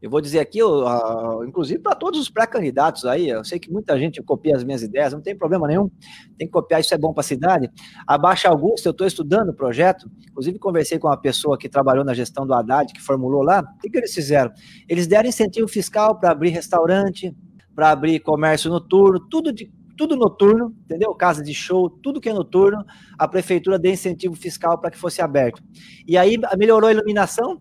Eu 0.00 0.08
vou 0.08 0.20
dizer 0.20 0.38
aqui, 0.38 0.62
uh, 0.62 1.44
inclusive 1.44 1.80
para 1.80 1.96
todos 1.96 2.20
os 2.20 2.30
pré-candidatos 2.30 3.04
aí, 3.04 3.28
eu 3.28 3.44
sei 3.44 3.58
que 3.58 3.68
muita 3.68 3.98
gente 3.98 4.22
copia 4.22 4.54
as 4.54 4.62
minhas 4.62 4.80
ideias, 4.80 5.12
não 5.12 5.20
tem 5.20 5.36
problema 5.36 5.66
nenhum, 5.66 5.90
tem 6.38 6.46
que 6.46 6.52
copiar, 6.52 6.80
isso 6.80 6.94
é 6.94 6.96
bom 6.96 7.12
para 7.12 7.22
a 7.22 7.24
cidade. 7.24 7.68
A 8.06 8.16
Baixa 8.16 8.48
Augusta, 8.48 8.88
eu 8.88 8.92
estou 8.92 9.04
estudando 9.04 9.48
o 9.48 9.52
projeto, 9.52 10.08
inclusive 10.30 10.56
conversei 10.60 11.00
com 11.00 11.08
uma 11.08 11.20
pessoa 11.20 11.58
que 11.58 11.68
trabalhou 11.68 12.04
na 12.04 12.14
gestão 12.14 12.46
do 12.46 12.54
Haddad, 12.54 12.92
que 12.92 13.02
formulou 13.02 13.42
lá. 13.42 13.60
O 13.60 13.78
que, 13.80 13.90
que 13.90 13.98
eles 13.98 14.14
fizeram? 14.14 14.52
Eles 14.88 15.08
deram 15.08 15.28
incentivo 15.28 15.66
fiscal 15.66 16.16
para 16.16 16.30
abrir 16.30 16.50
restaurante, 16.50 17.36
para 17.74 17.90
abrir 17.90 18.20
comércio 18.20 18.70
noturno, 18.70 19.18
tudo 19.28 19.52
de 19.52 19.68
tudo 20.00 20.16
noturno, 20.16 20.74
entendeu? 20.86 21.14
Casa 21.14 21.44
de 21.44 21.52
show, 21.52 21.90
tudo 21.90 22.22
que 22.22 22.30
é 22.30 22.32
noturno, 22.32 22.82
a 23.18 23.28
prefeitura 23.28 23.78
deu 23.78 23.92
incentivo 23.92 24.34
fiscal 24.34 24.78
para 24.78 24.90
que 24.90 24.96
fosse 24.96 25.20
aberto. 25.20 25.62
E 26.08 26.16
aí 26.16 26.38
melhorou 26.56 26.88
a 26.88 26.92
iluminação 26.92 27.60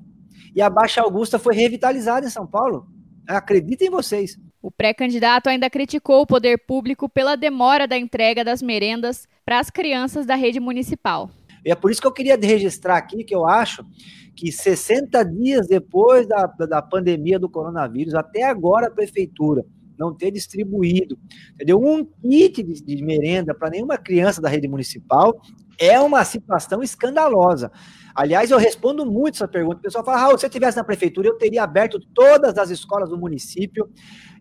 e 0.55 0.61
a 0.61 0.69
Baixa 0.69 1.01
Augusta 1.01 1.37
foi 1.37 1.53
revitalizada 1.53 2.25
em 2.25 2.29
São 2.29 2.47
Paulo. 2.47 2.87
Acreditem 3.27 3.89
vocês. 3.89 4.39
O 4.61 4.71
pré-candidato 4.71 5.47
ainda 5.47 5.69
criticou 5.69 6.21
o 6.21 6.25
poder 6.25 6.59
público 6.65 7.09
pela 7.09 7.35
demora 7.35 7.85
da 7.85 7.97
entrega 7.97 8.41
das 8.41 8.61
merendas 8.61 9.27
para 9.43 9.59
as 9.59 9.69
crianças 9.69 10.25
da 10.25 10.35
rede 10.35 10.61
municipal. 10.61 11.29
E 11.65 11.69
é 11.69 11.75
por 11.75 11.91
isso 11.91 11.99
que 11.99 12.07
eu 12.07 12.13
queria 12.13 12.37
registrar 12.37 12.95
aqui 12.95 13.25
que 13.25 13.35
eu 13.35 13.45
acho 13.45 13.85
que 14.33 14.49
60 14.49 15.25
dias 15.25 15.67
depois 15.67 16.25
da, 16.25 16.45
da 16.45 16.81
pandemia 16.81 17.37
do 17.37 17.49
coronavírus, 17.49 18.15
até 18.15 18.43
agora 18.43 18.87
a 18.87 18.91
prefeitura 18.91 19.65
não 19.99 20.13
ter 20.13 20.31
distribuído, 20.31 21.19
entendeu? 21.53 21.79
Um 21.79 22.05
kit 22.05 22.63
de, 22.63 22.81
de 22.81 23.03
merenda 23.03 23.53
para 23.53 23.69
nenhuma 23.69 23.97
criança 23.97 24.41
da 24.41 24.47
rede 24.47 24.67
municipal 24.67 25.39
é 25.77 25.99
uma 25.99 26.23
situação 26.23 26.81
escandalosa. 26.81 27.71
Aliás, 28.15 28.51
eu 28.51 28.57
respondo 28.57 29.05
muito 29.05 29.35
essa 29.35 29.47
pergunta. 29.47 29.77
O 29.77 29.81
pessoal 29.81 30.03
fala, 30.03 30.17
Raul, 30.17 30.37
se 30.37 30.45
eu 30.45 30.49
estivesse 30.49 30.77
na 30.77 30.83
prefeitura, 30.83 31.27
eu 31.27 31.37
teria 31.37 31.63
aberto 31.63 31.99
todas 32.13 32.57
as 32.57 32.69
escolas 32.69 33.09
do 33.09 33.17
município 33.17 33.89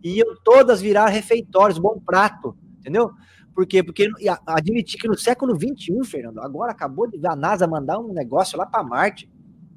e 0.03 0.17
iam 0.17 0.35
todas 0.45 0.81
virar 0.81 1.07
refeitórios, 1.07 1.79
bom 1.79 2.01
prato, 2.05 2.57
entendeu? 2.79 3.11
Por 3.55 3.67
quê? 3.67 3.83
Porque 3.83 4.09
admitir 4.47 5.01
que 5.01 5.09
no 5.09 5.19
século 5.19 5.55
XXI, 5.55 6.05
Fernando, 6.05 6.41
agora 6.41 6.73
acabou 6.73 7.09
de 7.09 7.25
a 7.27 7.35
NASA 7.35 7.67
mandar 7.67 7.99
um 7.99 8.13
negócio 8.13 8.57
lá 8.57 8.65
para 8.65 8.85
Marte. 8.85 9.29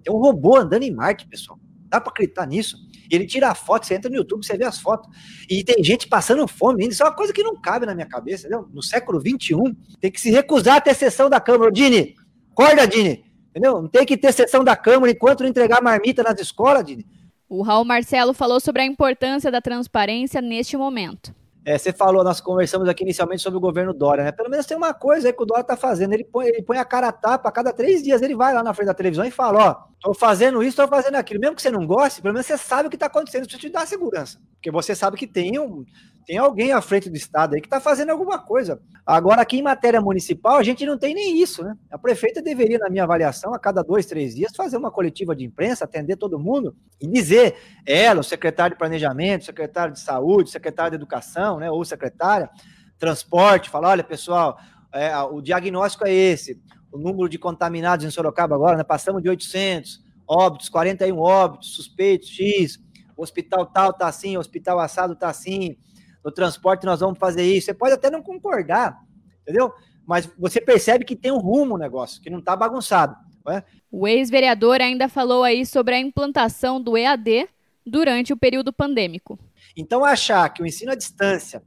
Tem 0.04 0.14
um 0.14 0.20
robô 0.20 0.58
andando 0.58 0.84
em 0.84 0.94
Marte, 0.94 1.28
pessoal. 1.28 1.60
Dá 1.92 2.00
para 2.00 2.10
acreditar 2.10 2.48
nisso? 2.48 2.78
Ele 3.12 3.28
tira 3.28 3.50
a 3.50 3.56
foto, 3.56 3.86
você 3.86 3.96
entra 3.96 4.10
no 4.10 4.16
YouTube, 4.16 4.46
você 4.46 4.58
vê 4.58 4.64
as 4.64 4.80
fotos. 4.80 5.14
E 5.50 5.62
tem 5.62 5.84
gente 5.84 6.08
passando 6.08 6.48
fome 6.48 6.84
ainda. 6.84 6.94
Isso 6.94 7.04
é 7.04 7.06
uma 7.06 7.14
coisa 7.14 7.34
que 7.34 7.44
não 7.44 7.54
cabe 7.60 7.86
na 7.86 7.94
minha 7.94 8.08
cabeça, 8.08 8.48
entendeu? 8.48 8.70
No 8.74 8.82
século 8.82 9.20
XXI, 9.20 9.58
tem 10.00 10.10
que 10.10 10.22
se 10.22 10.32
recusar 10.32 10.78
a 10.78 10.82
ter 10.82 10.96
sessão 10.96 11.30
da 11.30 11.42
Câmara. 11.42 11.70
Dini, 11.70 12.16
acorda, 12.54 12.88
Dini. 12.88 13.26
Entendeu? 13.50 13.82
Não 13.82 13.90
tem 13.90 14.06
que 14.06 14.16
ter 14.16 14.32
sessão 14.32 14.64
da 14.64 14.78
Câmara 14.78 15.12
enquanto 15.12 15.42
não 15.42 15.50
entregar 15.50 15.82
marmita 15.82 16.24
nas 16.24 16.40
escolas, 16.40 16.86
Dini. 16.86 17.06
O 17.50 17.62
Raul 17.62 17.84
Marcelo 17.84 18.34
falou 18.34 18.62
sobre 18.62 18.84
a 18.84 18.86
importância 18.86 19.52
da 19.52 19.60
transparência 19.60 20.42
neste 20.42 20.78
momento. 20.78 21.36
É, 21.64 21.78
você 21.78 21.94
falou, 21.94 22.24
nós 22.24 22.42
conversamos 22.42 22.90
aqui 22.90 23.04
inicialmente 23.04 23.42
sobre 23.44 23.58
o 23.58 23.62
governo 23.62 23.94
Dória, 23.94 24.24
né? 24.24 24.32
Pelo 24.32 24.50
menos 24.50 24.66
tem 24.66 24.76
uma 24.76 24.96
coisa 24.96 25.28
aí 25.28 25.34
que 25.34 25.44
o 25.44 25.46
Dória 25.46 25.64
tá 25.64 25.78
fazendo. 25.78 26.14
Ele 26.14 26.24
põe, 26.24 26.48
ele 26.48 26.64
põe 26.64 26.78
a 26.78 26.86
cara 26.86 27.10
a 27.10 27.12
tapa, 27.12 27.50
a 27.50 27.52
cada 27.52 27.72
três 27.72 28.02
dias 28.02 28.22
ele 28.24 28.36
vai 28.36 28.52
lá 28.52 28.64
na 28.64 28.74
frente 28.74 28.88
da 28.88 28.94
televisão 28.96 29.24
e 29.24 29.30
fala: 29.30 29.70
Ó, 29.70 29.74
tô 30.00 30.14
fazendo 30.14 30.64
isso, 30.64 30.78
tô 30.78 30.88
fazendo 30.88 31.16
aquilo. 31.16 31.40
Mesmo 31.40 31.56
que 31.56 31.62
você 31.62 31.70
não 31.70 31.86
goste, 31.86 32.22
pelo 32.22 32.34
menos 32.34 32.48
você 32.48 32.58
sabe 32.58 32.88
o 32.88 32.92
que 32.92 32.98
tá 32.98 33.06
acontecendo, 33.06 33.48
isso 33.48 33.60
te 33.60 33.70
dá 33.70 33.86
segurança. 33.86 34.40
Porque 34.56 34.72
você 34.72 34.96
sabe 34.96 35.18
que 35.18 35.28
tem 35.28 35.60
um, 35.60 35.86
tem 36.26 36.38
alguém 36.38 36.72
à 36.72 36.82
frente 36.82 37.10
do 37.10 37.16
Estado 37.16 37.56
aí 37.56 37.62
que 37.62 37.68
está 37.68 37.80
fazendo 37.80 38.12
alguma 38.12 38.40
coisa. 38.40 38.82
Agora, 39.06 39.42
aqui 39.42 39.58
em 39.58 39.62
matéria 39.62 40.00
municipal, 40.00 40.58
a 40.58 40.64
gente 40.64 40.86
não 40.86 40.98
tem 40.98 41.14
nem 41.14 41.42
isso, 41.42 41.64
né? 41.64 41.76
A 41.92 41.98
prefeita 41.98 42.42
deveria, 42.42 42.78
na 42.78 42.90
minha 42.90 43.04
avaliação, 43.04 43.54
a 43.54 43.60
cada 43.60 43.82
dois, 43.82 44.06
três 44.06 44.36
dias, 44.36 44.56
fazer 44.56 44.78
uma 44.78 44.92
coletiva 44.92 45.36
de 45.36 45.44
imprensa, 45.44 45.86
atender 45.86 46.18
todo 46.18 46.40
mundo 46.40 46.76
e 47.00 47.08
dizer, 47.08 47.56
ela, 47.86 48.22
o 48.22 48.24
secretário 48.24 48.76
de 48.76 48.80
Planejamento, 48.80 49.42
o 49.42 49.46
secretário 49.46 49.94
de 49.94 50.00
Saúde, 50.00 50.50
o 50.50 50.52
secretário 50.52 50.92
de 50.92 50.98
Educação, 50.98 51.60
né, 51.60 51.70
ou 51.70 51.84
secretária, 51.84 52.50
transporte, 52.98 53.70
falar, 53.70 53.90
olha, 53.90 54.04
pessoal, 54.04 54.58
é, 54.94 55.18
o 55.18 55.42
diagnóstico 55.42 56.06
é 56.06 56.14
esse, 56.14 56.62
o 56.92 56.98
número 56.98 57.28
de 57.28 57.40
contaminados 57.40 58.06
em 58.06 58.12
Sorocaba 58.12 58.56
agora, 58.56 58.78
né, 58.78 58.84
passamos 58.84 59.24
de 59.24 59.30
800, 59.30 60.04
óbitos, 60.28 60.70
41 60.70 61.18
óbitos, 61.18 61.76
suspeitos, 61.76 62.30
X, 62.30 62.80
hospital 63.18 63.66
tal 63.66 63.94
tá 63.94 64.08
assim, 64.08 64.38
hospital 64.38 64.80
assado 64.80 65.16
tá 65.16 65.30
assim, 65.30 65.78
no 66.24 66.32
transporte 66.32 66.86
nós 66.86 67.00
vamos 67.00 67.20
fazer 67.20 67.44
isso. 67.44 67.66
Você 67.66 67.74
pode 67.74 67.94
até 67.94 68.10
não 68.10 68.22
concordar, 68.22 68.98
entendeu? 69.42 69.72
Mas 70.06 70.30
você 70.38 70.60
percebe 70.60 71.06
que 71.06 71.16
tem 71.16 71.32
um 71.32 71.40
rumo 71.40 71.76
o 71.76 71.78
negócio, 71.78 72.22
que 72.22 72.30
não 72.30 72.40
está 72.40 72.56
bagunçado. 72.56 73.16
É? 73.50 73.64
O 73.92 74.08
ex-vereador 74.08 74.82
ainda 74.82 75.10
falou 75.10 75.44
aí 75.44 75.66
sobre 75.66 75.96
a 75.96 76.00
implantação 76.00 76.82
do 76.82 76.96
EAD 76.96 77.50
durante 77.86 78.32
o 78.32 78.38
período 78.38 78.72
pandêmico. 78.72 79.40
Então, 79.76 80.06
achar 80.06 80.48
que 80.50 80.62
o 80.62 80.66
ensino 80.66 80.92
à 80.92 80.96
distância 80.96 81.64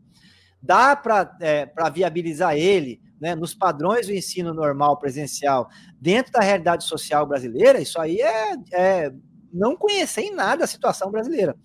dá 0.63 0.95
para 0.95 1.37
é, 1.41 1.69
viabilizar 1.93 2.57
ele 2.57 3.01
né, 3.21 3.35
nos 3.35 3.55
padrões 3.55 4.07
do 4.07 4.13
ensino 4.13 4.55
normal 4.55 4.99
presencial 4.99 5.69
dentro 6.01 6.33
da 6.33 6.41
realidade 6.41 6.85
social 6.85 7.27
brasileira, 7.27 7.81
isso 7.81 8.01
aí 8.01 8.21
é, 8.21 8.55
é 8.73 9.13
não 9.53 9.77
conhecer 9.77 10.23
em 10.23 10.35
nada 10.35 10.65
a 10.65 10.69
situação 10.69 11.11
brasileira. 11.11 11.57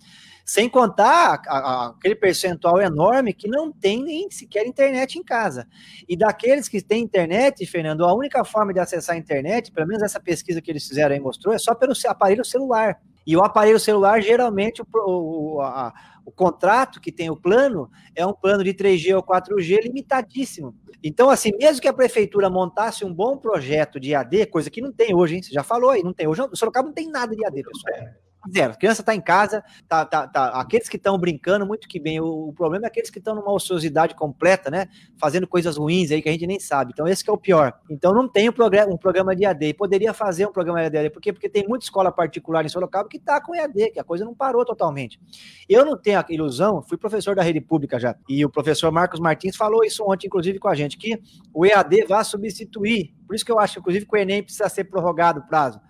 Sem 0.44 0.68
contar 0.68 1.42
a, 1.46 1.58
a, 1.58 1.86
aquele 1.88 2.14
percentual 2.14 2.80
enorme 2.80 3.32
que 3.32 3.48
não 3.48 3.70
tem 3.72 4.02
nem 4.02 4.30
sequer 4.30 4.66
internet 4.66 5.18
em 5.18 5.22
casa. 5.22 5.66
E 6.08 6.16
daqueles 6.16 6.68
que 6.68 6.82
têm 6.82 7.02
internet, 7.02 7.64
Fernando, 7.66 8.04
a 8.04 8.14
única 8.14 8.44
forma 8.44 8.72
de 8.72 8.80
acessar 8.80 9.16
a 9.16 9.18
internet, 9.18 9.70
pelo 9.72 9.86
menos 9.86 10.02
essa 10.02 10.20
pesquisa 10.20 10.60
que 10.60 10.70
eles 10.70 10.86
fizeram 10.86 11.14
aí 11.14 11.20
mostrou, 11.20 11.54
é 11.54 11.58
só 11.58 11.74
pelo 11.74 11.92
aparelho 12.06 12.44
celular. 12.44 13.00
E 13.26 13.36
o 13.36 13.44
aparelho 13.44 13.78
celular, 13.78 14.20
geralmente, 14.20 14.82
o, 14.82 14.86
o, 14.94 15.60
a, 15.60 15.92
o 16.24 16.32
contrato 16.32 17.00
que 17.00 17.12
tem 17.12 17.30
o 17.30 17.36
plano 17.36 17.90
é 18.14 18.26
um 18.26 18.32
plano 18.32 18.64
de 18.64 18.72
3G 18.72 19.14
ou 19.14 19.22
4G 19.22 19.82
limitadíssimo. 19.82 20.74
Então, 21.02 21.30
assim, 21.30 21.50
mesmo 21.58 21.80
que 21.80 21.88
a 21.88 21.92
prefeitura 21.92 22.50
montasse 22.50 23.04
um 23.04 23.12
bom 23.12 23.36
projeto 23.36 23.98
de 23.98 24.14
AD, 24.14 24.46
coisa 24.46 24.70
que 24.70 24.80
não 24.80 24.92
tem 24.92 25.14
hoje, 25.14 25.36
hein? 25.36 25.42
Você 25.42 25.52
já 25.52 25.62
falou 25.62 25.90
aí, 25.90 26.02
não 26.02 26.12
tem. 26.12 26.26
Hoje 26.26 26.42
o 26.42 26.56
Sorocaba 26.56 26.86
não 26.86 26.94
tem 26.94 27.08
nada 27.10 27.34
de 27.34 27.44
AD, 27.44 27.62
pessoal. 27.62 28.08
Zero. 28.48 28.72
A 28.72 28.76
criança 28.76 29.02
está 29.02 29.14
em 29.14 29.20
casa, 29.20 29.62
tá, 29.86 30.04
tá, 30.04 30.26
tá. 30.26 30.48
aqueles 30.60 30.88
que 30.88 30.96
estão 30.96 31.18
brincando, 31.18 31.66
muito 31.66 31.86
que 31.86 32.00
bem. 32.00 32.20
O, 32.20 32.48
o 32.48 32.52
problema 32.54 32.86
é 32.86 32.88
aqueles 32.88 33.10
que 33.10 33.18
estão 33.18 33.34
numa 33.34 33.52
ociosidade 33.52 34.14
completa, 34.14 34.70
né? 34.70 34.88
Fazendo 35.18 35.46
coisas 35.46 35.76
ruins 35.76 36.10
aí 36.10 36.22
que 36.22 36.28
a 36.28 36.32
gente 36.32 36.46
nem 36.46 36.58
sabe. 36.58 36.92
Então, 36.94 37.06
esse 37.06 37.28
é 37.28 37.32
o 37.32 37.36
pior. 37.36 37.74
Então, 37.90 38.14
não 38.14 38.26
tem 38.26 38.48
um 38.48 38.52
programa, 38.52 38.92
um 38.92 38.96
programa 38.96 39.36
de 39.36 39.44
EAD. 39.44 39.74
Poderia 39.74 40.14
fazer 40.14 40.46
um 40.46 40.52
programa 40.52 40.88
de 40.88 40.96
EAD. 40.96 41.10
Por 41.10 41.20
quê? 41.20 41.34
Porque 41.34 41.50
tem 41.50 41.68
muita 41.68 41.84
escola 41.84 42.10
particular 42.10 42.64
em 42.64 42.68
Sorocaba 42.68 43.08
que 43.08 43.18
está 43.18 43.40
com 43.42 43.54
EAD, 43.54 43.90
que 43.90 44.00
a 44.00 44.04
coisa 44.04 44.24
não 44.24 44.34
parou 44.34 44.64
totalmente. 44.64 45.20
Eu 45.68 45.84
não 45.84 45.96
tenho 45.96 46.18
a 46.18 46.24
ilusão, 46.30 46.82
fui 46.82 46.96
professor 46.96 47.36
da 47.36 47.42
rede 47.42 47.60
pública 47.60 47.98
já, 47.98 48.16
e 48.28 48.44
o 48.44 48.48
professor 48.48 48.90
Marcos 48.90 49.20
Martins 49.20 49.54
falou 49.54 49.84
isso 49.84 50.02
ontem, 50.06 50.26
inclusive, 50.28 50.58
com 50.58 50.68
a 50.68 50.74
gente, 50.74 50.96
que 50.96 51.20
o 51.52 51.66
EAD 51.66 52.06
vai 52.06 52.24
substituir. 52.24 53.14
Por 53.26 53.34
isso 53.34 53.44
que 53.44 53.52
eu 53.52 53.58
acho, 53.58 53.78
inclusive, 53.78 54.06
que 54.06 54.16
o 54.16 54.18
Enem 54.18 54.42
precisa 54.42 54.68
ser 54.68 54.84
prorrogado 54.84 55.40
o 55.40 55.46
prazo 55.46 55.80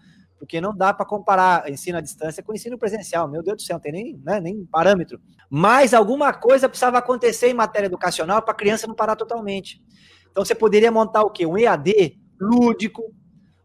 porque 0.41 0.59
não 0.59 0.75
dá 0.75 0.95
para 0.95 1.05
comparar 1.05 1.71
ensino 1.71 1.99
à 1.99 2.01
distância 2.01 2.43
com 2.43 2.55
ensino 2.55 2.79
presencial. 2.79 3.29
Meu 3.29 3.43
Deus 3.43 3.59
do 3.59 3.63
céu, 3.63 3.75
não 3.75 3.81
tem 3.81 3.93
nem, 3.93 4.21
né, 4.25 4.41
nem 4.41 4.65
parâmetro. 4.65 5.21
Mas 5.51 5.93
alguma 5.93 6.33
coisa 6.33 6.67
precisava 6.67 6.97
acontecer 6.97 7.49
em 7.51 7.55
matéria 7.55 7.87
educacional 7.87 8.41
para 8.41 8.53
a 8.53 8.57
criança 8.57 8.87
não 8.87 8.95
parar 8.95 9.17
totalmente. 9.17 9.83
Então 10.31 10.43
você 10.43 10.55
poderia 10.55 10.91
montar 10.91 11.21
o 11.21 11.31
quê? 11.31 11.45
Um 11.45 11.59
EAD 11.59 12.19
lúdico, 12.41 13.15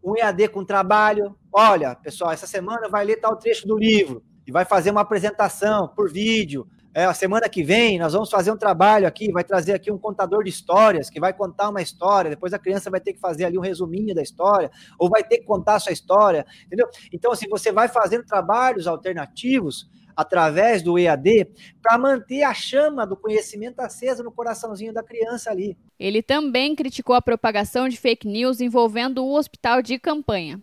um 0.03 0.17
EAD 0.17 0.49
com 0.49 0.65
trabalho. 0.65 1.33
Olha, 1.49 1.95
pessoal, 1.95 2.33
essa 2.33 2.45
semana 2.45 2.89
vai 2.89 3.05
ler 3.05 3.21
tal 3.21 3.37
trecho 3.37 3.65
do 3.65 3.77
livro 3.77 4.21
e 4.45 4.51
vai 4.51 4.65
fazer 4.65 4.91
uma 4.91 5.01
apresentação 5.01 5.87
por 5.87 6.11
vídeo 6.11 6.67
é, 6.95 7.03
a 7.03 7.13
semana 7.13 7.49
que 7.49 7.61
vem 7.61 7.99
nós 7.99 8.13
vamos 8.13 8.29
fazer 8.29 8.51
um 8.51 8.57
trabalho 8.57 9.05
aqui, 9.05 9.29
vai 9.29 9.43
trazer 9.43 9.73
aqui 9.73 9.91
um 9.91 9.97
contador 9.97 10.45
de 10.45 10.49
histórias 10.49 11.09
que 11.09 11.19
vai 11.19 11.33
contar 11.33 11.67
uma 11.67 11.81
história, 11.81 12.29
depois 12.29 12.53
a 12.53 12.57
criança 12.57 12.89
vai 12.89 13.01
ter 13.01 13.11
que 13.11 13.19
fazer 13.19 13.43
ali 13.43 13.57
um 13.57 13.61
resuminho 13.61 14.15
da 14.15 14.21
história, 14.21 14.71
ou 14.97 15.09
vai 15.09 15.21
ter 15.21 15.39
que 15.39 15.43
contar 15.43 15.75
a 15.75 15.79
sua 15.79 15.91
história, 15.91 16.45
entendeu? 16.65 16.87
Então, 17.11 17.33
assim, 17.33 17.49
você 17.49 17.69
vai 17.69 17.89
fazendo 17.89 18.23
trabalhos 18.23 18.87
alternativos 18.87 19.89
através 20.15 20.81
do 20.81 20.97
EAD 20.97 21.49
para 21.81 21.97
manter 21.97 22.43
a 22.43 22.53
chama 22.53 23.05
do 23.05 23.17
conhecimento 23.17 23.81
acesa 23.81 24.23
no 24.23 24.31
coraçãozinho 24.31 24.93
da 24.93 25.03
criança 25.03 25.51
ali. 25.51 25.77
Ele 25.99 26.23
também 26.23 26.73
criticou 26.73 27.13
a 27.13 27.21
propagação 27.21 27.89
de 27.89 27.97
fake 27.97 28.25
news 28.25 28.61
envolvendo 28.61 29.21
o 29.21 29.35
hospital 29.35 29.81
de 29.81 29.99
campanha. 29.99 30.61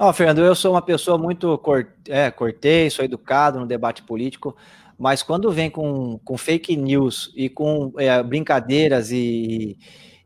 Ó, 0.00 0.10
oh, 0.10 0.12
Fernando, 0.12 0.44
eu 0.44 0.54
sou 0.56 0.72
uma 0.74 0.82
pessoa 0.82 1.16
muito 1.16 1.56
cort 1.58 1.88
é, 2.08 2.30
cortês, 2.32 2.94
sou 2.94 3.04
educado 3.04 3.60
no 3.60 3.66
debate 3.66 4.02
político 4.02 4.56
mas 4.98 5.22
quando 5.22 5.50
vem 5.52 5.70
com, 5.70 6.18
com 6.24 6.36
fake 6.36 6.76
news 6.76 7.32
e 7.36 7.48
com 7.48 7.92
é, 7.96 8.20
brincadeiras 8.20 9.12
e, 9.12 9.78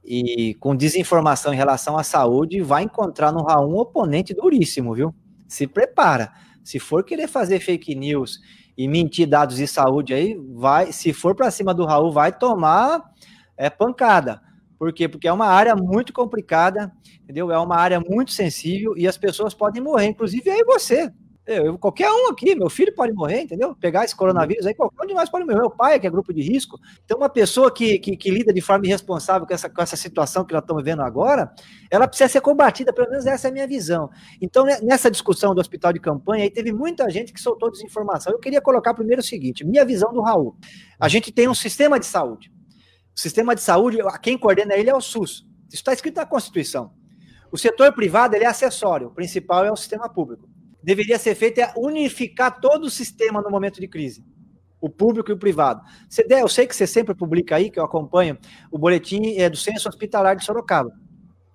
e 0.03 0.55
com 0.55 0.75
desinformação 0.75 1.53
em 1.53 1.57
relação 1.57 1.99
à 1.99 2.03
saúde, 2.03 2.63
vai 2.63 2.85
encontrar 2.85 3.31
no 3.31 3.45
Raul 3.45 3.71
um 3.71 3.79
oponente 3.79 4.33
duríssimo, 4.33 4.95
viu? 4.95 5.15
Se 5.47 5.67
prepara. 5.67 6.33
Se 6.65 6.79
for 6.79 7.05
querer 7.05 7.29
fazer 7.29 7.61
fake 7.61 7.95
news 7.95 8.41
e 8.77 8.89
mentir 8.89 9.29
dados 9.29 9.57
de 9.57 9.67
saúde 9.67 10.15
aí, 10.15 10.41
vai, 10.55 10.91
se 10.91 11.13
for 11.13 11.35
para 11.35 11.51
cima 11.51 11.75
do 11.75 11.85
Raul, 11.85 12.11
vai 12.11 12.33
tomar 12.33 13.03
é, 13.59 13.69
pancada. 13.69 14.41
Por 14.79 14.91
quê? 14.93 15.07
Porque 15.07 15.29
é 15.29 15.33
uma 15.33 15.47
área 15.47 15.77
muito 15.77 16.15
complicada, 16.15 16.91
entendeu? 17.23 17.53
É 17.53 17.59
uma 17.59 17.77
área 17.77 18.01
muito 18.01 18.33
sensível 18.33 18.95
e 18.97 19.07
as 19.07 19.19
pessoas 19.19 19.53
podem 19.53 19.83
morrer, 19.83 20.07
inclusive 20.07 20.49
aí 20.49 20.65
você. 20.65 21.13
Eu, 21.45 21.77
qualquer 21.77 22.09
um 22.09 22.29
aqui, 22.29 22.55
meu 22.55 22.71
filho 22.71 22.95
pode 22.95 23.13
morrer, 23.13 23.43
entendeu? 23.43 23.75
Pegar 23.75 24.05
esse 24.05 24.15
coronavírus 24.15 24.65
aí, 24.65 24.75
qualquer 24.75 25.03
um 25.03 25.07
de 25.09 25.15
nós 25.15 25.29
pode 25.29 25.45
morrer. 25.45 25.59
Meu 25.59 25.71
pai, 25.71 25.99
que 25.99 26.07
é 26.07 26.11
grupo 26.11 26.33
de 26.33 26.41
risco. 26.41 26.79
Então, 27.05 27.19
uma 27.19 27.29
pessoa 27.29 27.69
que, 27.69 27.99
que, 27.99 28.17
que 28.17 28.31
lida 28.31 28.53
de 28.53 28.61
forma 28.61 28.87
irresponsável 28.87 29.45
com 29.45 29.53
essa, 29.53 29.69
com 29.69 29.83
essa 29.83 29.97
situação 29.97 30.45
que 30.45 30.53
nós 30.53 30.63
estamos 30.63 30.85
vivendo 30.85 31.03
agora, 31.03 31.53
ela 31.91 32.07
precisa 32.07 32.29
ser 32.29 32.41
combatida, 32.41 32.93
pelo 32.93 33.11
menos 33.11 33.27
essa 33.27 33.49
é 33.49 33.51
a 33.51 33.53
minha 33.53 33.67
visão. 33.67 34.09
Então, 34.41 34.65
nessa 34.65 35.11
discussão 35.11 35.53
do 35.53 35.61
hospital 35.61 35.93
de 35.93 35.99
campanha, 35.99 36.45
aí 36.45 36.51
teve 36.51 36.73
muita 36.73 37.11
gente 37.11 37.33
que 37.33 37.41
soltou 37.41 37.73
desinformação. 37.73 38.33
Eu 38.33 38.39
queria 38.39 38.61
colocar 38.61 38.95
primeiro 38.95 39.21
o 39.21 39.25
seguinte: 39.25 39.65
minha 39.67 39.85
visão 39.85 40.13
do 40.13 40.21
Raul. 40.21 40.57
A 41.01 41.09
gente 41.09 41.33
tem 41.33 41.49
um 41.49 41.55
sistema 41.55 41.99
de 41.99 42.07
saúde. 42.07 42.53
O 43.17 43.21
sistema 43.21 43.57
de 43.57 43.63
saúde, 43.63 43.99
quem 44.23 44.39
coordena 44.39 44.75
ele 44.75 44.91
é 44.91 44.95
o 44.95 45.01
SUS. 45.01 45.45
Isso 45.67 45.79
está 45.79 45.93
escrito 45.93 46.17
na 46.17 46.25
Constituição. 46.25 46.93
O 47.51 47.59
setor 47.59 47.93
privado 47.93 48.37
ele 48.37 48.45
é 48.45 48.49
acessório, 48.49 49.09
o 49.09 49.11
principal 49.11 49.65
é 49.65 49.73
o 49.73 49.77
sistema 49.77 50.09
público 50.09 50.52
deveria 50.83 51.19
ser 51.19 51.35
feito 51.35 51.61
é 51.61 51.73
unificar 51.77 52.61
todo 52.61 52.85
o 52.85 52.91
sistema 52.91 53.41
no 53.41 53.51
momento 53.51 53.81
de 53.81 53.89
crise. 53.89 54.25
O 54.81 54.89
público 54.89 55.31
e 55.31 55.35
o 55.35 55.39
privado. 55.39 55.81
Você, 56.09 56.27
eu 56.29 56.49
sei 56.49 56.67
que 56.67 56.75
você 56.75 56.87
sempre 56.87 57.15
publica 57.15 57.57
aí, 57.57 57.71
que 57.71 57.79
eu 57.79 57.85
acompanho, 57.85 58.37
o 58.71 58.79
boletim 58.79 59.37
é 59.37 59.49
do 59.49 59.57
Censo 59.57 59.89
Hospitalar 59.89 60.37
de 60.37 60.45
Sorocaba. 60.45 60.93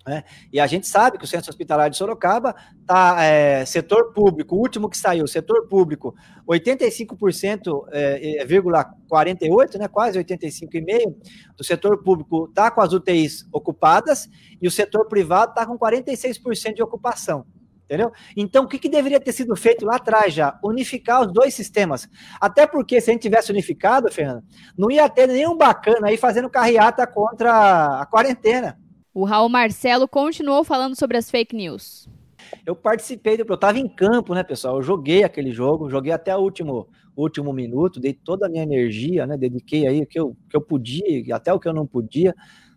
Né? 0.08 0.24
E 0.50 0.58
a 0.58 0.66
gente 0.66 0.86
sabe 0.86 1.18
que 1.18 1.24
o 1.24 1.26
Centro 1.26 1.50
Hospitalar 1.50 1.90
de 1.90 1.96
Sorocaba 1.96 2.56
está 2.80 3.22
é, 3.22 3.64
setor 3.66 4.12
público, 4.14 4.56
o 4.56 4.58
último 4.58 4.88
que 4.88 4.96
saiu, 4.96 5.26
setor 5.26 5.68
público, 5.68 6.14
85%, 6.48 7.86
é, 7.92 8.42
é, 8.42 8.46
48, 9.06 9.78
né, 9.78 9.86
quase 9.86 10.18
85,5% 10.18 11.14
do 11.54 11.62
setor 11.62 12.02
público 12.02 12.46
está 12.48 12.70
com 12.70 12.80
as 12.80 12.92
UTIs 12.94 13.46
ocupadas 13.52 14.28
e 14.60 14.66
o 14.66 14.70
setor 14.70 15.06
privado 15.08 15.50
está 15.50 15.66
com 15.66 15.78
46% 15.78 16.74
de 16.74 16.82
ocupação. 16.82 17.44
Entendeu? 17.88 18.12
Então, 18.36 18.64
o 18.64 18.68
que, 18.68 18.78
que 18.78 18.88
deveria 18.88 19.18
ter 19.18 19.32
sido 19.32 19.56
feito 19.56 19.86
lá 19.86 19.96
atrás 19.96 20.34
já? 20.34 20.60
Unificar 20.62 21.22
os 21.22 21.32
dois 21.32 21.54
sistemas. 21.54 22.06
Até 22.38 22.66
porque, 22.66 23.00
se 23.00 23.08
a 23.08 23.14
gente 23.14 23.22
tivesse 23.22 23.50
unificado, 23.50 24.12
Fernando, 24.12 24.44
não 24.76 24.90
ia 24.90 25.08
ter 25.08 25.26
nenhum 25.26 25.56
bacana 25.56 26.08
aí 26.08 26.18
fazendo 26.18 26.50
carreata 26.50 27.06
contra 27.06 28.02
a 28.02 28.04
quarentena. 28.04 28.78
O 29.14 29.24
Raul 29.24 29.48
Marcelo 29.48 30.06
continuou 30.06 30.64
falando 30.64 30.98
sobre 30.98 31.16
as 31.16 31.30
fake 31.30 31.56
news. 31.56 32.06
Eu 32.66 32.76
participei, 32.76 33.38
do, 33.38 33.44
eu 33.48 33.54
estava 33.54 33.78
em 33.78 33.88
campo, 33.88 34.34
né, 34.34 34.42
pessoal? 34.42 34.76
Eu 34.76 34.82
joguei 34.82 35.24
aquele 35.24 35.50
jogo, 35.50 35.88
joguei 35.88 36.12
até 36.12 36.36
o 36.36 36.40
último, 36.40 36.88
último 37.16 37.54
minuto, 37.54 37.98
dei 37.98 38.12
toda 38.12 38.44
a 38.44 38.48
minha 38.50 38.62
energia, 38.62 39.26
né? 39.26 39.38
Dediquei 39.38 39.86
aí 39.86 40.02
o 40.02 40.06
que 40.06 40.20
eu, 40.20 40.36
que 40.50 40.56
eu 40.56 40.60
podia, 40.60 41.34
até 41.34 41.54
o 41.54 41.58
que 41.58 41.66
eu 41.66 41.72
não 41.72 41.86
podia. 41.86 42.34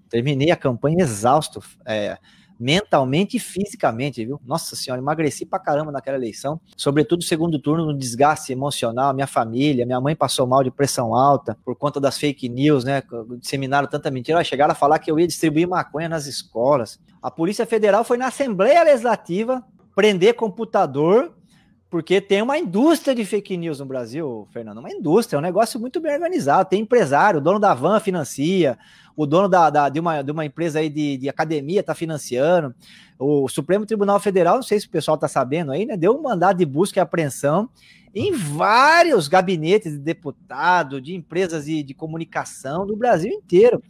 Terminei 0.09 0.51
a 0.51 0.57
campanha 0.57 1.03
exausto. 1.03 1.61
É, 1.85 2.17
mentalmente 2.61 3.37
e 3.37 3.39
fisicamente, 3.39 4.23
viu? 4.23 4.39
Nossa 4.45 4.75
senhora, 4.75 5.01
emagreci 5.01 5.45
pra 5.45 5.57
caramba 5.57 5.91
naquela 5.91 6.15
eleição, 6.15 6.61
sobretudo 6.77 7.23
segundo 7.23 7.57
turno, 7.57 7.87
no 7.87 7.97
desgaste 7.97 8.53
emocional, 8.53 9.13
minha 9.13 9.25
família, 9.25 9.85
minha 9.85 9.99
mãe 9.99 10.15
passou 10.15 10.45
mal 10.45 10.63
de 10.63 10.69
pressão 10.69 11.15
alta 11.15 11.57
por 11.65 11.75
conta 11.75 11.99
das 11.99 12.19
fake 12.19 12.47
news, 12.47 12.83
né? 12.83 13.01
Disseminaram 13.39 13.87
tanta 13.87 14.11
mentira, 14.11 14.43
chegaram 14.43 14.73
a 14.73 14.75
falar 14.75 14.99
que 14.99 15.09
eu 15.09 15.19
ia 15.19 15.25
distribuir 15.25 15.67
maconha 15.67 16.07
nas 16.07 16.27
escolas. 16.27 16.99
A 17.21 17.31
Polícia 17.31 17.65
Federal 17.65 18.03
foi 18.03 18.17
na 18.17 18.27
Assembleia 18.27 18.83
Legislativa 18.83 19.63
prender 19.95 20.35
computador 20.35 21.33
porque 21.91 22.21
tem 22.21 22.41
uma 22.41 22.57
indústria 22.57 23.13
de 23.13 23.25
fake 23.25 23.57
news 23.57 23.81
no 23.81 23.85
Brasil, 23.85 24.47
Fernando. 24.51 24.77
Uma 24.77 24.89
indústria, 24.89 25.35
é 25.35 25.39
um 25.39 25.43
negócio 25.43 25.77
muito 25.77 25.99
bem 25.99 26.13
organizado. 26.13 26.69
Tem 26.69 26.79
empresário, 26.79 27.39
o 27.39 27.43
dono 27.43 27.59
da 27.59 27.73
van 27.73 27.99
financia, 27.99 28.79
o 29.13 29.25
dono 29.25 29.49
da, 29.49 29.69
da, 29.69 29.89
de, 29.89 29.99
uma, 29.99 30.21
de 30.21 30.31
uma 30.31 30.45
empresa 30.45 30.79
aí 30.79 30.89
de, 30.89 31.17
de 31.17 31.27
academia 31.27 31.81
está 31.81 31.93
financiando. 31.93 32.73
O 33.19 33.49
Supremo 33.49 33.85
Tribunal 33.85 34.21
Federal, 34.21 34.55
não 34.55 34.63
sei 34.63 34.79
se 34.79 34.87
o 34.87 34.89
pessoal 34.89 35.15
está 35.15 35.27
sabendo 35.27 35.73
aí, 35.73 35.85
né? 35.85 35.97
Deu 35.97 36.15
um 36.15 36.21
mandado 36.21 36.59
de 36.59 36.65
busca 36.65 36.97
e 36.97 37.01
apreensão 37.01 37.69
em 38.15 38.31
vários 38.31 39.27
gabinetes 39.27 39.91
de 39.91 39.99
deputado, 39.99 41.01
de 41.01 41.13
empresas 41.13 41.65
de, 41.65 41.83
de 41.83 41.93
comunicação 41.93 42.87
do 42.87 42.95
Brasil 42.95 43.33
inteiro. 43.33 43.83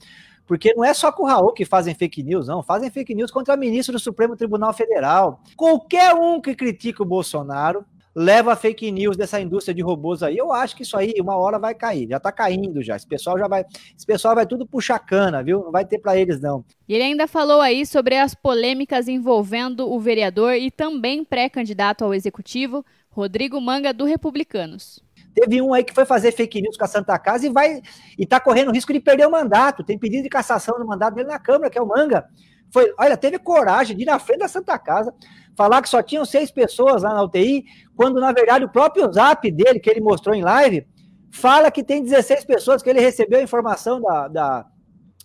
Porque 0.45 0.73
não 0.73 0.83
é 0.83 0.93
só 0.93 1.11
com 1.11 1.23
o 1.23 1.25
Raul 1.25 1.53
que 1.53 1.65
fazem 1.65 1.95
fake 1.95 2.23
news, 2.23 2.47
não. 2.47 2.61
Fazem 2.61 2.89
fake 2.89 3.15
news 3.15 3.31
contra 3.31 3.55
ministro 3.55 3.93
do 3.93 3.99
Supremo 3.99 4.35
Tribunal 4.35 4.73
Federal. 4.73 5.41
Qualquer 5.55 6.13
um 6.13 6.41
que 6.41 6.55
critica 6.55 7.03
o 7.03 7.05
Bolsonaro 7.05 7.85
leva 8.15 8.55
fake 8.55 8.91
news 8.91 9.15
dessa 9.15 9.39
indústria 9.39 9.73
de 9.73 9.81
robôs 9.81 10.21
aí. 10.21 10.37
Eu 10.37 10.51
acho 10.51 10.75
que 10.75 10.83
isso 10.83 10.97
aí 10.97 11.13
uma 11.19 11.37
hora 11.37 11.57
vai 11.57 11.73
cair, 11.73 12.07
já 12.09 12.19
tá 12.19 12.31
caindo 12.31 12.83
já. 12.83 12.95
Esse 12.95 13.07
pessoal 13.07 13.37
já 13.37 13.47
vai, 13.47 13.65
esse 13.95 14.05
pessoal 14.05 14.35
vai 14.35 14.45
tudo 14.45 14.65
puxar 14.65 14.99
cana, 14.99 15.41
viu? 15.41 15.63
Não 15.63 15.71
vai 15.71 15.85
ter 15.85 15.99
para 15.99 16.17
eles 16.17 16.41
não. 16.41 16.63
E 16.87 16.93
ele 16.93 17.03
ainda 17.03 17.27
falou 17.27 17.61
aí 17.61 17.85
sobre 17.85 18.17
as 18.17 18.35
polêmicas 18.35 19.07
envolvendo 19.07 19.89
o 19.89 19.99
vereador 19.99 20.53
e 20.53 20.69
também 20.69 21.23
pré-candidato 21.23 22.03
ao 22.03 22.13
executivo, 22.13 22.85
Rodrigo 23.09 23.59
Manga 23.59 23.93
do 23.93 24.05
Republicanos. 24.05 25.01
Teve 25.33 25.61
um 25.61 25.73
aí 25.73 25.83
que 25.83 25.93
foi 25.93 26.05
fazer 26.05 26.31
fake 26.31 26.61
news 26.61 26.77
com 26.77 26.83
a 26.83 26.87
Santa 26.87 27.17
Casa 27.17 27.45
e 27.45 27.49
vai 27.49 27.81
e 28.17 28.25
tá 28.25 28.39
correndo 28.39 28.71
risco 28.71 28.91
de 28.91 28.99
perder 28.99 29.27
o 29.27 29.31
mandato. 29.31 29.83
Tem 29.83 29.97
pedido 29.97 30.23
de 30.23 30.29
cassação 30.29 30.77
do 30.77 30.85
mandato 30.85 31.15
dele 31.15 31.29
na 31.29 31.39
Câmara, 31.39 31.69
que 31.69 31.77
é 31.77 31.81
o 31.81 31.87
Manga. 31.87 32.25
Foi, 32.71 32.93
olha, 32.97 33.17
teve 33.17 33.37
coragem 33.37 33.95
de 33.95 34.03
ir 34.03 34.05
na 34.05 34.17
frente 34.19 34.39
da 34.39 34.47
Santa 34.47 34.77
Casa, 34.79 35.13
falar 35.57 35.81
que 35.81 35.89
só 35.89 36.01
tinham 36.01 36.23
seis 36.23 36.49
pessoas 36.49 37.03
lá 37.03 37.13
na 37.13 37.23
UTI, 37.23 37.65
quando 37.95 38.19
na 38.19 38.31
verdade 38.31 38.63
o 38.63 38.69
próprio 38.69 39.11
zap 39.11 39.49
dele, 39.51 39.79
que 39.79 39.89
ele 39.89 39.99
mostrou 39.99 40.33
em 40.33 40.41
live, 40.41 40.87
fala 41.31 41.69
que 41.69 41.83
tem 41.83 42.03
16 42.03 42.45
pessoas, 42.45 42.81
que 42.81 42.89
ele 42.89 43.01
recebeu 43.01 43.39
a 43.39 43.43
informação 43.43 44.01
da, 44.01 44.27
da 44.27 44.65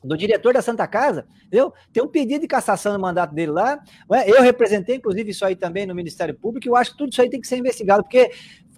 do 0.05 0.17
diretor 0.17 0.53
da 0.53 0.63
Santa 0.63 0.87
Casa, 0.87 1.27
entendeu? 1.47 1.73
Tem 1.93 2.03
um 2.03 2.09
pedido 2.09 2.43
de 2.43 2.47
cassação 2.47 2.93
no 2.93 2.99
mandato 2.99 3.35
dele 3.35 3.51
lá. 3.51 3.79
É? 4.13 4.31
Eu 4.31 4.43
representei, 4.43 4.97
inclusive, 4.97 5.31
isso 5.31 5.45
aí 5.45 5.57
também 5.57 5.87
no 5.87 5.95
Ministério 5.95 6.35
Público, 6.35 6.67
e 6.67 6.71
eu 6.71 6.77
acho 6.77 6.93
que 6.93 6.99
tudo 6.99 7.13
isso 7.13 7.21
aí 7.21 7.29
tem 7.29 7.41
que 7.41 7.47
ser 7.47 7.57
investigado, 7.57 8.03
porque 8.03 8.31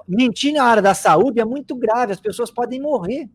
mentir 0.08 0.54
na 0.54 0.64
área 0.64 0.82
da 0.82 0.94
saúde 0.94 1.40
é 1.40 1.44
muito 1.44 1.76
grave, 1.76 2.12
as 2.12 2.20
pessoas 2.20 2.50
podem 2.50 2.80
morrer. 2.80 3.28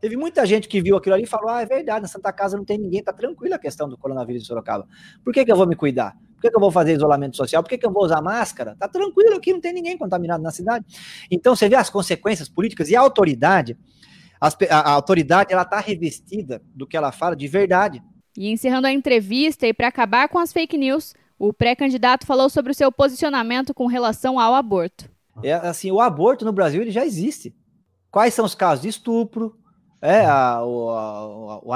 Teve 0.00 0.16
muita 0.16 0.46
gente 0.46 0.68
que 0.68 0.80
viu 0.80 0.96
aquilo 0.96 1.14
ali 1.14 1.24
e 1.24 1.26
falou: 1.26 1.48
ah, 1.50 1.62
é 1.62 1.66
verdade, 1.66 2.02
na 2.02 2.08
Santa 2.08 2.32
Casa 2.32 2.56
não 2.56 2.64
tem 2.64 2.78
ninguém, 2.78 3.02
tá 3.02 3.12
tranquila 3.12 3.56
a 3.56 3.58
questão 3.58 3.88
do 3.88 3.96
coronavírus 3.96 4.42
em 4.42 4.44
Sorocaba. 4.44 4.86
Por 5.24 5.32
que, 5.32 5.44
que 5.44 5.50
eu 5.50 5.56
vou 5.56 5.66
me 5.66 5.76
cuidar? 5.76 6.16
Por 6.34 6.42
que, 6.42 6.50
que 6.50 6.56
eu 6.56 6.60
vou 6.60 6.70
fazer 6.70 6.94
isolamento 6.94 7.36
social? 7.36 7.62
Por 7.64 7.68
que, 7.68 7.78
que 7.78 7.84
eu 7.84 7.92
vou 7.92 8.04
usar 8.04 8.22
máscara? 8.22 8.76
Tá 8.78 8.86
tranquilo 8.86 9.34
aqui, 9.34 9.52
não 9.52 9.60
tem 9.60 9.72
ninguém 9.72 9.98
contaminado 9.98 10.42
na 10.42 10.52
cidade. 10.52 10.84
Então 11.28 11.56
você 11.56 11.68
vê 11.68 11.74
as 11.74 11.90
consequências 11.90 12.48
políticas 12.48 12.88
e 12.90 12.94
a 12.94 13.00
autoridade, 13.00 13.76
a, 14.40 14.48
a 14.70 14.90
autoridade 14.92 15.52
ela 15.52 15.64
tá 15.64 15.80
revestida 15.80 16.62
do 16.74 16.86
que 16.86 16.96
ela 16.96 17.10
fala 17.10 17.34
de 17.34 17.48
verdade. 17.48 18.00
E 18.36 18.52
encerrando 18.52 18.86
a 18.86 18.92
entrevista 18.92 19.66
e 19.66 19.74
para 19.74 19.88
acabar 19.88 20.28
com 20.28 20.38
as 20.38 20.52
fake 20.52 20.78
news, 20.78 21.12
o 21.36 21.52
pré-candidato 21.52 22.24
falou 22.24 22.48
sobre 22.48 22.70
o 22.70 22.74
seu 22.74 22.92
posicionamento 22.92 23.74
com 23.74 23.86
relação 23.86 24.38
ao 24.38 24.54
aborto. 24.54 25.10
É 25.42 25.52
assim, 25.52 25.90
o 25.90 26.00
aborto 26.00 26.44
no 26.44 26.52
Brasil 26.52 26.82
ele 26.82 26.90
já 26.90 27.04
existe. 27.04 27.54
Quais 28.10 28.34
são 28.34 28.44
os 28.44 28.54
casos 28.54 28.82
de 28.82 28.88
estupro, 28.88 29.56
é, 30.00 30.24
a, 30.24 30.64
o, 30.64 30.90
a, 30.90 31.58
o 31.62 31.72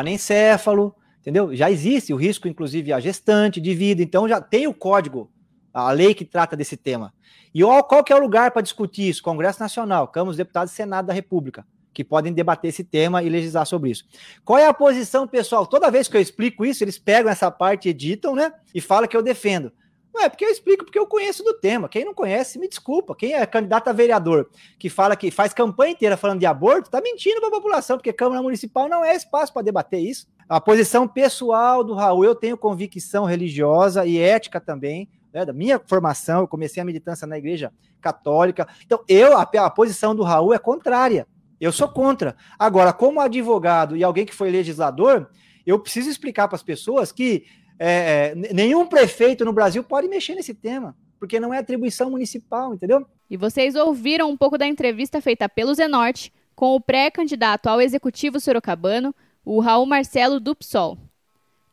entendeu? 1.20 1.54
Já 1.54 1.70
existe 1.70 2.12
o 2.12 2.16
risco, 2.16 2.48
inclusive, 2.48 2.92
a 2.92 3.00
gestante 3.00 3.60
de 3.60 3.74
vida, 3.74 4.02
então 4.02 4.28
já 4.28 4.40
tem 4.40 4.66
o 4.66 4.74
código, 4.74 5.30
a 5.72 5.90
lei 5.92 6.14
que 6.14 6.24
trata 6.24 6.56
desse 6.56 6.76
tema. 6.76 7.12
E 7.54 7.62
qual 7.62 8.02
que 8.02 8.12
é 8.12 8.16
o 8.16 8.20
lugar 8.20 8.50
para 8.50 8.62
discutir 8.62 9.08
isso? 9.08 9.22
Congresso 9.22 9.60
Nacional, 9.60 10.08
Câmara 10.08 10.30
dos 10.30 10.36
Deputados 10.36 10.72
e 10.72 10.76
Senado 10.76 11.06
da 11.06 11.12
República, 11.12 11.66
que 11.92 12.02
podem 12.02 12.32
debater 12.32 12.70
esse 12.70 12.82
tema 12.82 13.22
e 13.22 13.28
legislar 13.28 13.66
sobre 13.66 13.90
isso. 13.90 14.04
Qual 14.44 14.58
é 14.58 14.66
a 14.66 14.74
posição, 14.74 15.28
pessoal? 15.28 15.66
Toda 15.66 15.90
vez 15.90 16.08
que 16.08 16.16
eu 16.16 16.20
explico 16.20 16.64
isso, 16.64 16.82
eles 16.82 16.98
pegam 16.98 17.30
essa 17.30 17.50
parte, 17.50 17.88
editam, 17.88 18.34
né? 18.34 18.52
E 18.74 18.80
falam 18.80 19.08
que 19.08 19.16
eu 19.16 19.22
defendo. 19.22 19.70
É 20.14 20.28
porque 20.28 20.44
eu 20.44 20.50
explico, 20.50 20.84
porque 20.84 20.98
eu 20.98 21.06
conheço 21.06 21.42
do 21.42 21.54
tema. 21.54 21.88
Quem 21.88 22.04
não 22.04 22.12
conhece, 22.12 22.58
me 22.58 22.68
desculpa. 22.68 23.14
Quem 23.14 23.32
é 23.32 23.46
candidato 23.46 23.88
a 23.88 23.92
vereador 23.92 24.50
que 24.78 24.90
fala 24.90 25.16
que 25.16 25.30
faz 25.30 25.54
campanha 25.54 25.92
inteira 25.92 26.16
falando 26.16 26.40
de 26.40 26.46
aborto, 26.46 26.90
tá 26.90 27.00
mentindo 27.00 27.40
para 27.40 27.48
a 27.48 27.52
população, 27.52 27.96
porque 27.96 28.12
Câmara 28.12 28.42
Municipal 28.42 28.88
não 28.88 29.04
é 29.04 29.16
espaço 29.16 29.52
para 29.52 29.62
debater 29.62 30.00
isso. 30.00 30.26
A 30.48 30.60
posição 30.60 31.08
pessoal 31.08 31.82
do 31.82 31.94
Raul, 31.94 32.24
eu 32.24 32.34
tenho 32.34 32.58
convicção 32.58 33.24
religiosa 33.24 34.04
e 34.04 34.18
ética 34.18 34.60
também, 34.60 35.08
né, 35.32 35.46
da 35.46 35.52
minha 35.52 35.80
formação, 35.86 36.40
eu 36.40 36.48
comecei 36.48 36.82
a 36.82 36.84
militância 36.84 37.26
na 37.26 37.38
igreja 37.38 37.72
católica. 38.00 38.68
Então, 38.84 39.02
eu, 39.08 39.36
a, 39.36 39.42
a 39.42 39.70
posição 39.70 40.14
do 40.14 40.22
Raul 40.22 40.52
é 40.52 40.58
contrária. 40.58 41.26
Eu 41.58 41.72
sou 41.72 41.88
contra. 41.88 42.36
Agora, 42.58 42.92
como 42.92 43.20
advogado 43.20 43.96
e 43.96 44.04
alguém 44.04 44.26
que 44.26 44.34
foi 44.34 44.50
legislador, 44.50 45.30
eu 45.64 45.78
preciso 45.78 46.10
explicar 46.10 46.48
para 46.48 46.56
as 46.56 46.62
pessoas 46.62 47.12
que 47.12 47.44
é, 47.84 48.34
nenhum 48.52 48.86
prefeito 48.86 49.44
no 49.44 49.52
Brasil 49.52 49.82
pode 49.82 50.06
mexer 50.06 50.36
nesse 50.36 50.54
tema, 50.54 50.96
porque 51.18 51.40
não 51.40 51.52
é 51.52 51.58
atribuição 51.58 52.10
municipal, 52.10 52.72
entendeu? 52.72 53.04
E 53.28 53.36
vocês 53.36 53.74
ouviram 53.74 54.30
um 54.30 54.36
pouco 54.36 54.56
da 54.56 54.66
entrevista 54.66 55.20
feita 55.20 55.48
pelo 55.48 55.74
Zenorte 55.74 56.32
com 56.54 56.76
o 56.76 56.80
pré-candidato 56.80 57.66
ao 57.66 57.80
executivo 57.80 58.38
sorocabano, 58.38 59.12
o 59.44 59.58
Raul 59.58 59.84
Marcelo 59.84 60.38
do 60.38 60.54
PSOL. 60.54 60.96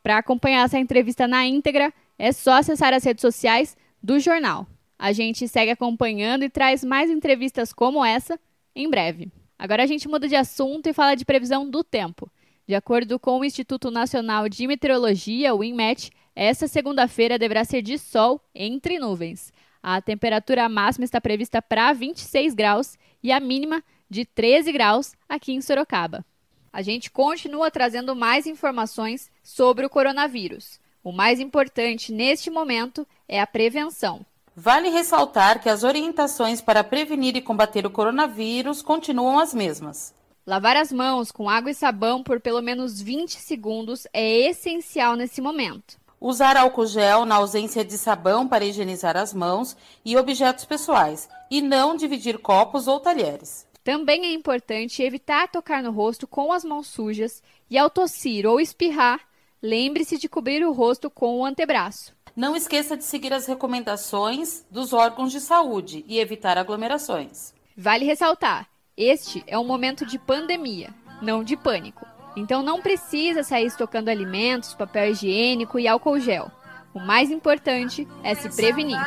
Para 0.02 0.18
acompanhar 0.18 0.66
essa 0.66 0.80
entrevista 0.80 1.28
na 1.28 1.46
íntegra, 1.46 1.94
é 2.18 2.32
só 2.32 2.54
acessar 2.54 2.92
as 2.92 3.04
redes 3.04 3.22
sociais 3.22 3.78
do 4.02 4.20
jornal. 4.20 4.66
A 4.98 5.12
gente 5.12 5.48
segue 5.48 5.70
acompanhando 5.72 6.44
e 6.44 6.50
traz 6.50 6.84
mais 6.84 7.12
entrevistas 7.12 7.72
como 7.72 8.04
essa 8.04 8.40
em 8.76 8.90
breve. 8.90 9.32
Agora 9.60 9.84
a 9.84 9.86
gente 9.86 10.08
muda 10.08 10.28
de 10.28 10.36
assunto 10.36 10.88
e 10.88 10.94
fala 10.94 11.14
de 11.14 11.26
previsão 11.26 11.70
do 11.70 11.84
tempo. 11.84 12.32
De 12.70 12.76
acordo 12.76 13.18
com 13.18 13.40
o 13.40 13.44
Instituto 13.44 13.90
Nacional 13.90 14.48
de 14.48 14.68
Meteorologia, 14.68 15.56
o 15.56 15.64
INMET, 15.64 16.12
esta 16.36 16.68
segunda-feira 16.68 17.40
deverá 17.40 17.66
ser 17.66 17.82
de 17.82 17.98
sol 17.98 18.40
entre 18.54 19.00
nuvens. 19.00 19.52
A 19.82 20.00
temperatura 20.00 20.70
máxima 20.70 21.04
está 21.04 21.20
prevista 21.20 21.64
para 21.64 21.92
26 21.94 22.54
graus 22.54 22.96
e 23.24 23.32
a 23.32 23.40
mínima 23.40 23.84
de 24.08 24.24
13 24.24 24.72
graus 24.72 25.14
aqui 25.28 25.52
em 25.52 25.62
Sorocaba. 25.62 26.24
A 26.72 26.84
gente 26.84 27.10
continua 27.10 27.72
trazendo 27.72 28.16
mais 28.16 28.46
informações 28.46 29.32
sobre 29.42 29.84
o 29.88 29.90
coronavírus. 29.90 30.80
O 31.04 31.12
mais 31.12 31.40
importante 31.40 32.14
neste 32.14 32.52
momento 32.52 33.04
é 33.28 33.42
a 33.42 33.48
prevenção. 33.48 34.24
Vale 34.56 34.90
ressaltar 34.90 35.60
que 35.60 35.70
as 35.70 35.84
orientações 35.84 36.62
para 36.62 36.84
prevenir 36.84 37.36
e 37.36 37.42
combater 37.42 37.88
o 37.88 37.90
coronavírus 37.90 38.84
continuam 38.84 39.40
as 39.40 39.56
mesmas. 39.56 40.19
Lavar 40.50 40.76
as 40.78 40.92
mãos 40.92 41.32
com 41.32 41.48
água 41.48 41.70
e 41.70 41.76
sabão 41.76 42.24
por 42.24 42.40
pelo 42.40 42.60
menos 42.60 43.00
20 43.00 43.34
segundos 43.34 44.08
é 44.12 44.50
essencial 44.50 45.16
nesse 45.16 45.40
momento. 45.40 46.00
Usar 46.20 46.58
álcool 46.58 46.88
gel 46.88 47.24
na 47.24 47.36
ausência 47.36 47.86
de 47.86 47.96
sabão 48.00 48.48
para 48.48 48.66
higienizar 48.66 49.16
as 49.16 49.32
mãos 49.32 49.78
e 50.04 50.18
objetos 50.18 50.66
pessoais, 50.66 51.30
e 51.52 51.62
não 51.62 51.96
dividir 51.96 52.40
copos 52.40 52.88
ou 52.88 53.00
talheres. 53.00 53.68
Também 53.84 54.26
é 54.26 54.34
importante 54.34 55.04
evitar 55.04 55.52
tocar 55.52 55.84
no 55.84 55.92
rosto 55.92 56.26
com 56.26 56.52
as 56.52 56.66
mãos 56.66 56.88
sujas 56.88 57.44
e, 57.70 57.78
ao 57.78 57.88
tossir 57.88 58.48
ou 58.48 58.60
espirrar, 58.60 59.20
lembre-se 59.62 60.18
de 60.18 60.28
cobrir 60.28 60.66
o 60.66 60.74
rosto 60.74 61.12
com 61.12 61.38
o 61.38 61.46
antebraço. 61.46 62.12
Não 62.36 62.56
esqueça 62.56 62.98
de 62.98 63.04
seguir 63.04 63.32
as 63.32 63.46
recomendações 63.46 64.66
dos 64.72 64.94
órgãos 64.94 65.32
de 65.32 65.42
saúde 65.42 66.04
e 66.08 66.18
evitar 66.18 66.58
aglomerações. 66.58 67.54
Vale 67.78 68.04
ressaltar 68.04 68.68
este 69.00 69.42
é 69.48 69.58
um 69.58 69.64
momento 69.64 70.06
de 70.06 70.20
pandemia, 70.20 70.90
não 71.22 71.42
de 71.42 71.56
pânico. 71.56 72.06
Então 72.36 72.62
não 72.62 72.82
precisa 72.82 73.44
sair 73.44 73.66
estocando 73.66 74.10
alimentos, 74.10 74.74
papel 74.74 75.12
higiênico 75.12 75.80
e 75.80 75.88
álcool 75.88 76.20
gel. 76.20 76.52
O 76.94 77.00
mais 77.00 77.32
importante 77.32 78.06
é 78.24 78.36
se 78.36 78.54
prevenir. 78.54 78.98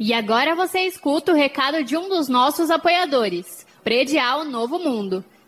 E 0.00 0.12
agora 0.12 0.56
você 0.56 0.80
escuta 0.80 1.30
o 1.30 1.36
recado 1.36 1.84
de 1.84 1.96
um 1.96 2.08
dos 2.08 2.28
nossos 2.28 2.70
apoiadores, 2.70 3.64
Predial 3.84 4.44
Novo 4.44 4.78
Mundo. 4.78 5.24